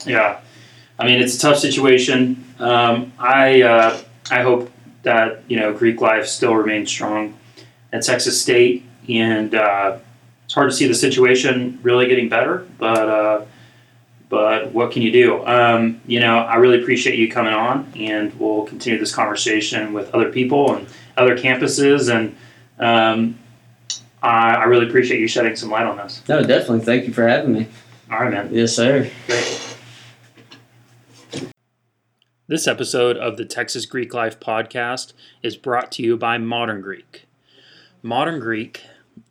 Yeah, 0.05 0.41
I 0.99 1.07
mean 1.07 1.21
it's 1.21 1.37
a 1.37 1.41
tough 1.41 1.59
situation. 1.59 2.45
Um, 2.59 3.13
I 3.19 3.63
uh, 3.63 4.01
I 4.31 4.43
hope 4.43 4.71
that 5.03 5.43
you 5.49 5.59
know 5.59 5.73
Greek 5.73 6.01
life 6.01 6.27
still 6.27 6.55
remains 6.55 6.91
strong 6.91 7.39
at 7.93 8.03
Texas 8.03 8.41
State, 8.41 8.85
and 9.09 9.55
uh, 9.55 9.99
it's 10.45 10.55
hard 10.55 10.71
to 10.71 10.77
see 10.77 10.87
the 10.87 10.95
situation 10.95 11.79
really 11.83 12.07
getting 12.07 12.29
better. 12.29 12.67
But 12.79 13.09
uh, 13.09 13.45
but 14.29 14.73
what 14.73 14.93
can 14.93 15.03
you 15.03 15.13
do? 15.13 15.47
Um, 15.47 16.01
you 16.07 16.19
know, 16.19 16.39
I 16.39 16.57
really 16.57 16.81
appreciate 16.81 17.19
you 17.19 17.31
coming 17.31 17.53
on, 17.53 17.93
and 17.95 18.33
we'll 18.41 18.65
continue 18.65 18.99
this 18.99 19.15
conversation 19.15 19.93
with 19.93 20.11
other 20.15 20.33
people 20.33 20.75
and 20.75 20.89
other 21.19 21.37
campuses, 21.37 22.11
and 22.11 22.35
um, 22.79 23.39
I, 24.23 24.55
I 24.55 24.65
really 24.65 24.89
appreciate 24.89 25.21
you 25.21 25.29
shedding 25.29 25.55
some 25.55 25.71
light 25.71 25.85
on 25.85 25.99
this. 25.99 26.23
No, 26.29 26.43
definitely. 26.43 26.81
Thank 26.81 27.07
you 27.07 27.13
for 27.13 27.29
having 27.29 27.53
me. 27.53 27.69
All 28.13 28.19
right, 28.19 28.31
man. 28.31 28.51
Yes, 28.53 28.77
sir. 28.77 29.11
Great. 29.27 29.77
This 32.47 32.67
episode 32.67 33.17
of 33.17 33.39
the 33.39 33.47
Texas 33.47 33.87
Greek 33.87 34.13
Life 34.13 34.39
podcast 34.39 35.15
is 35.43 35.57
brought 35.57 35.91
to 35.93 36.03
you 36.03 36.19
by 36.19 36.37
Modern 36.37 36.83
Greek. 36.83 37.25
Modern 38.03 38.39
Greek 38.39 38.83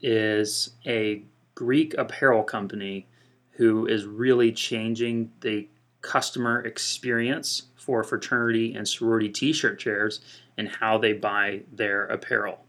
is 0.01 0.71
a 0.83 1.21
Greek 1.53 1.93
apparel 1.95 2.41
company 2.41 3.05
who 3.51 3.85
is 3.85 4.05
really 4.05 4.51
changing 4.51 5.31
the 5.41 5.67
customer 6.01 6.63
experience 6.63 7.67
for 7.75 8.03
fraternity 8.03 8.73
and 8.73 8.87
sorority 8.87 9.29
t 9.29 9.53
shirt 9.53 9.77
chairs 9.77 10.21
and 10.57 10.67
how 10.67 10.97
they 10.97 11.13
buy 11.13 11.61
their 11.71 12.05
apparel. 12.05 12.65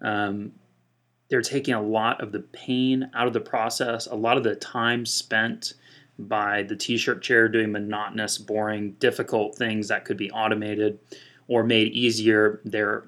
Um, 0.00 0.52
they're 1.30 1.42
taking 1.42 1.74
a 1.74 1.82
lot 1.82 2.20
of 2.20 2.32
the 2.32 2.40
pain 2.40 3.10
out 3.14 3.26
of 3.26 3.32
the 3.32 3.40
process, 3.40 4.06
a 4.06 4.14
lot 4.14 4.36
of 4.36 4.42
the 4.42 4.56
time 4.56 5.06
spent 5.06 5.74
by 6.18 6.62
the 6.64 6.76
t-shirt 6.76 7.22
chair 7.22 7.48
doing 7.48 7.72
monotonous, 7.72 8.36
boring, 8.36 8.92
difficult 8.98 9.56
things 9.56 9.88
that 9.88 10.04
could 10.04 10.16
be 10.16 10.30
automated 10.32 10.98
or 11.48 11.64
made 11.64 11.92
easier. 11.92 12.60
They're 12.64 13.04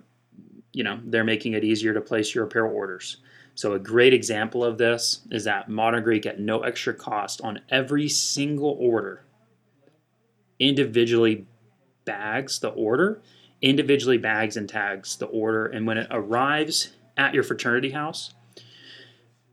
you 0.73 0.85
know, 0.85 1.01
they're 1.05 1.25
making 1.25 1.53
it 1.53 1.65
easier 1.65 1.93
to 1.93 2.01
place 2.01 2.35
your 2.35 2.45
apparel 2.45 2.75
orders. 2.75 3.19
So 3.55 3.75
a 3.75 3.79
great 3.79 4.15
example 4.15 4.65
of 4.65 4.79
this 4.79 5.21
is 5.31 5.45
that 5.45 5.69
Modern 5.69 6.03
Greek 6.03 6.25
at 6.25 6.41
no 6.41 6.63
extra 6.63 6.95
cost 6.95 7.43
on 7.43 7.61
every 7.69 8.09
single 8.09 8.77
order 8.81 9.25
individually 10.59 11.47
bags 12.05 12.61
the 12.61 12.71
order, 12.71 13.21
individually 13.61 14.17
bags 14.17 14.57
and 14.57 14.69
tags 14.69 15.17
the 15.17 15.27
order, 15.27 15.67
and 15.67 15.87
when 15.87 15.99
it 15.99 16.07
arrives 16.11 16.93
at 17.17 17.35
your 17.35 17.43
fraternity 17.43 17.91
house, 17.91 18.35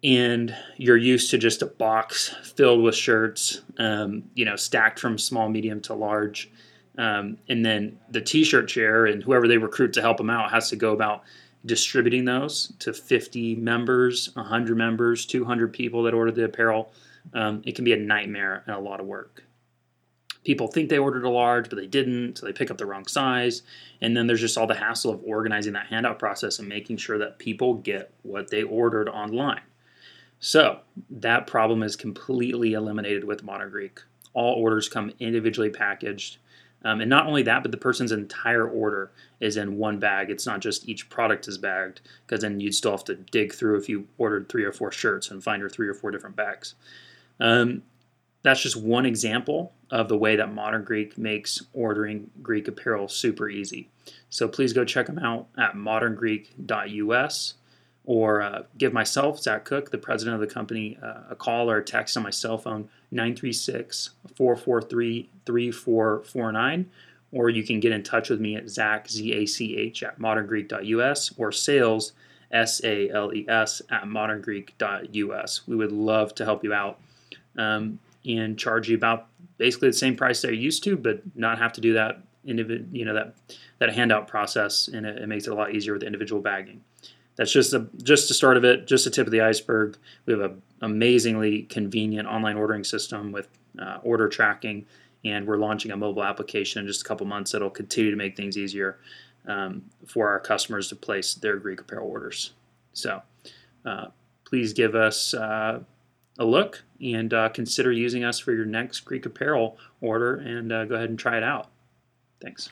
and 0.04 0.56
you're 0.78 0.98
used 0.98 1.30
to 1.32 1.38
just 1.38 1.62
a 1.62 1.66
box 1.66 2.36
filled 2.56 2.82
with 2.82 2.96
shirts, 2.96 3.62
um, 3.78 4.24
you 4.34 4.46
know, 4.46 4.56
stacked 4.56 5.00
from 5.00 5.18
small, 5.18 5.50
medium 5.50 5.82
to 5.82 5.94
large. 5.94 6.50
Um, 6.98 7.38
and 7.48 7.66
then 7.66 7.98
the 8.10 8.22
t 8.22 8.44
shirt 8.44 8.68
chair 8.68 9.06
and 9.06 9.24
whoever 9.24 9.48
they 9.48 9.58
recruit 9.58 9.94
to 9.94 10.02
help 10.02 10.18
them 10.18 10.30
out 10.30 10.52
has 10.52 10.70
to 10.70 10.76
go 10.76 10.92
about 10.92 11.24
distributing 11.66 12.26
those 12.26 12.74
to 12.80 12.94
50 12.94 13.56
members, 13.56 14.34
100 14.36 14.78
members, 14.78 15.26
200 15.26 15.74
people 15.74 16.04
that 16.04 16.14
ordered 16.14 16.36
the 16.36 16.46
apparel. 16.46 16.92
Um, 17.34 17.62
it 17.66 17.76
can 17.76 17.86
be 17.86 17.94
a 17.94 17.98
nightmare 17.98 18.64
and 18.66 18.76
a 18.76 18.80
lot 18.80 19.00
of 19.00 19.06
work. 19.06 19.44
People 20.46 20.68
think 20.68 20.90
they 20.90 20.98
ordered 20.98 21.26
a 21.26 21.30
large, 21.30 21.70
but 21.70 21.78
they 21.78 21.88
didn't, 21.88 22.38
so 22.38 22.46
they 22.46 22.54
pick 22.54 22.72
up 22.72 22.78
the 22.78 22.86
wrong 22.86 23.06
size. 23.06 23.62
And 24.02 24.16
then 24.16 24.26
there's 24.26 24.40
just 24.40 24.58
all 24.58 24.68
the 24.68 24.76
hassle 24.76 25.12
of 25.12 25.22
organizing 25.24 25.74
that 25.74 25.88
handout 25.88 26.18
process 26.18 26.60
and 26.60 26.68
making 26.68 26.98
sure 26.98 27.18
that 27.18 27.40
people 27.40 27.74
get 27.76 28.14
what 28.24 28.50
they 28.50 28.64
ordered 28.64 29.10
online. 29.10 29.62
So 30.40 30.80
that 31.10 31.48
problem 31.48 31.84
is 31.84 31.98
completely 31.98 32.74
eliminated 32.74 33.26
with 33.26 33.44
Modern 33.44 33.70
Greek. 33.70 34.00
All 34.34 34.54
orders 34.54 34.88
come 34.88 35.12
individually 35.20 35.70
packaged. 35.70 36.38
Um, 36.86 37.02
and 37.02 37.10
not 37.10 37.28
only 37.28 37.44
that, 37.44 37.62
but 37.62 37.72
the 37.72 37.78
person's 37.78 38.14
entire 38.14 38.66
order 38.66 39.12
is 39.42 39.58
in 39.58 39.78
one 39.78 40.00
bag. 40.00 40.30
It's 40.30 40.46
not 40.46 40.62
just 40.62 40.88
each 40.88 41.10
product 41.10 41.50
is 41.50 41.58
bagged, 41.58 42.00
because 42.26 42.42
then 42.42 42.62
you'd 42.62 42.76
still 42.76 42.92
have 42.92 43.04
to 43.06 43.16
dig 43.16 43.54
through 43.54 43.78
if 43.78 43.90
you 43.90 44.08
ordered 44.18 44.48
three 44.48 44.64
or 44.64 44.72
four 44.72 44.92
shirts 44.92 45.30
and 45.30 45.44
find 45.44 45.60
your 45.60 45.70
three 45.70 45.90
or 45.90 45.94
four 45.94 46.12
different 46.12 46.38
bags. 46.38 46.76
Um, 47.42 47.84
that's 48.44 48.62
just 48.62 48.78
one 48.78 49.06
example 49.06 49.74
of 49.92 50.08
the 50.08 50.18
way 50.18 50.36
that 50.36 50.54
Modern 50.54 50.84
Greek 50.84 51.18
makes 51.18 51.64
ordering 51.74 52.30
Greek 52.42 52.68
apparel 52.68 53.08
super 53.08 53.50
easy. 53.50 53.90
So 54.30 54.48
please 54.48 54.74
go 54.74 54.86
check 54.86 55.08
them 55.08 55.20
out 55.20 55.48
at 55.58 55.74
moderngreek.us 55.74 57.56
or 58.06 58.42
uh, 58.42 58.64
give 58.78 58.92
myself, 58.92 59.40
Zach 59.40 59.66
Cook, 59.66 59.92
the 59.92 59.98
president 59.98 60.36
of 60.36 60.42
the 60.42 60.52
company, 60.52 60.98
uh, 61.02 61.22
a 61.30 61.36
call 61.36 61.70
or 61.70 61.78
a 61.78 61.84
text 61.84 62.18
on 62.18 62.24
my 62.24 62.32
cell 62.32 62.58
phone, 62.58 62.90
936 63.12 64.12
443 64.36 65.30
3449. 65.46 66.90
Or 67.32 67.50
you 67.50 67.64
can 67.64 67.80
get 67.80 67.92
in 67.92 68.02
touch 68.02 68.32
with 68.32 68.40
me 68.40 68.56
at 68.56 68.68
Zach, 68.68 69.08
Z 69.08 69.32
A 69.34 69.46
C 69.46 69.78
H, 69.78 70.02
at 70.02 70.20
moderngreek.us 70.20 71.34
or 71.38 71.52
sales, 71.52 72.14
S 72.52 72.84
A 72.84 73.10
L 73.12 73.32
E 73.32 73.46
S, 73.48 73.84
at 73.92 74.06
moderngreek.us. 74.06 75.68
We 75.68 75.76
would 75.76 75.92
love 75.92 76.34
to 76.36 76.46
help 76.46 76.64
you 76.64 76.74
out 76.74 77.00
um, 77.58 78.00
and 78.26 78.58
charge 78.58 78.90
you 78.90 78.96
about 78.96 79.28
basically 79.58 79.90
the 79.90 79.94
same 79.94 80.16
price 80.16 80.42
they're 80.42 80.52
used 80.52 80.84
to, 80.84 80.98
but 80.98 81.22
not 81.36 81.58
have 81.60 81.74
to 81.74 81.82
do 81.82 81.94
that 81.94 82.22
individual, 82.46 82.90
you 82.92 83.06
know, 83.06 83.14
that 83.14 83.36
that 83.80 83.94
handout 83.94 84.28
process, 84.28 84.88
and 84.88 85.06
it, 85.06 85.18
it 85.18 85.28
makes 85.28 85.48
it 85.48 85.52
a 85.52 85.56
lot 85.56 85.74
easier 85.74 85.94
with 85.94 86.04
individual 86.04 86.42
bagging 86.42 86.82
that's 87.40 87.54
just 87.54 87.74
a 87.74 87.88
just 88.04 88.28
the 88.28 88.34
start 88.34 88.58
of 88.58 88.66
it, 88.66 88.86
just 88.86 89.06
the 89.06 89.10
tip 89.10 89.26
of 89.26 89.32
the 89.32 89.40
iceberg. 89.40 89.98
We 90.26 90.34
have 90.34 90.42
an 90.42 90.62
amazingly 90.82 91.62
convenient 91.64 92.28
online 92.28 92.58
ordering 92.58 92.84
system 92.84 93.32
with 93.32 93.48
uh, 93.82 94.00
order 94.04 94.28
tracking, 94.28 94.86
and 95.24 95.48
we're 95.48 95.56
launching 95.56 95.92
a 95.92 95.96
mobile 95.96 96.26
application 96.26 96.82
in 96.82 96.88
just 96.88 97.00
a 97.00 97.06
couple 97.06 97.26
months 97.26 97.54
that'll 97.54 97.70
continue 97.70 98.12
to 98.12 98.18
make 98.18 98.36
things 98.36 98.58
easier 98.58 99.00
um, 99.48 99.84
for 100.06 100.28
our 100.28 100.42
customers 100.42 100.90
to 100.90 100.98
place 100.98 101.34
their 101.34 101.56
Greek 101.56 101.80
apparel 101.80 102.10
orders. 102.10 102.52
So, 102.92 103.22
uh, 103.86 104.08
please 104.44 104.74
give 104.74 104.94
us 104.94 105.34
uh, 105.34 105.80
a 106.40 106.46
look 106.46 106.84
and 107.02 107.34
uh, 107.34 107.50
consider 107.50 107.92
using 107.92 108.24
us 108.24 108.40
for 108.40 108.54
your 108.54 108.66
next 108.66 109.02
Greek 109.02 109.26
apparel 109.26 109.78
order, 110.02 110.36
and 110.36 110.72
uh, 110.72 110.86
go 110.86 110.96
ahead 110.96 111.10
and 111.10 111.20
try 111.20 111.38
it 111.38 111.44
out. 111.44 111.68
Thanks. 112.42 112.72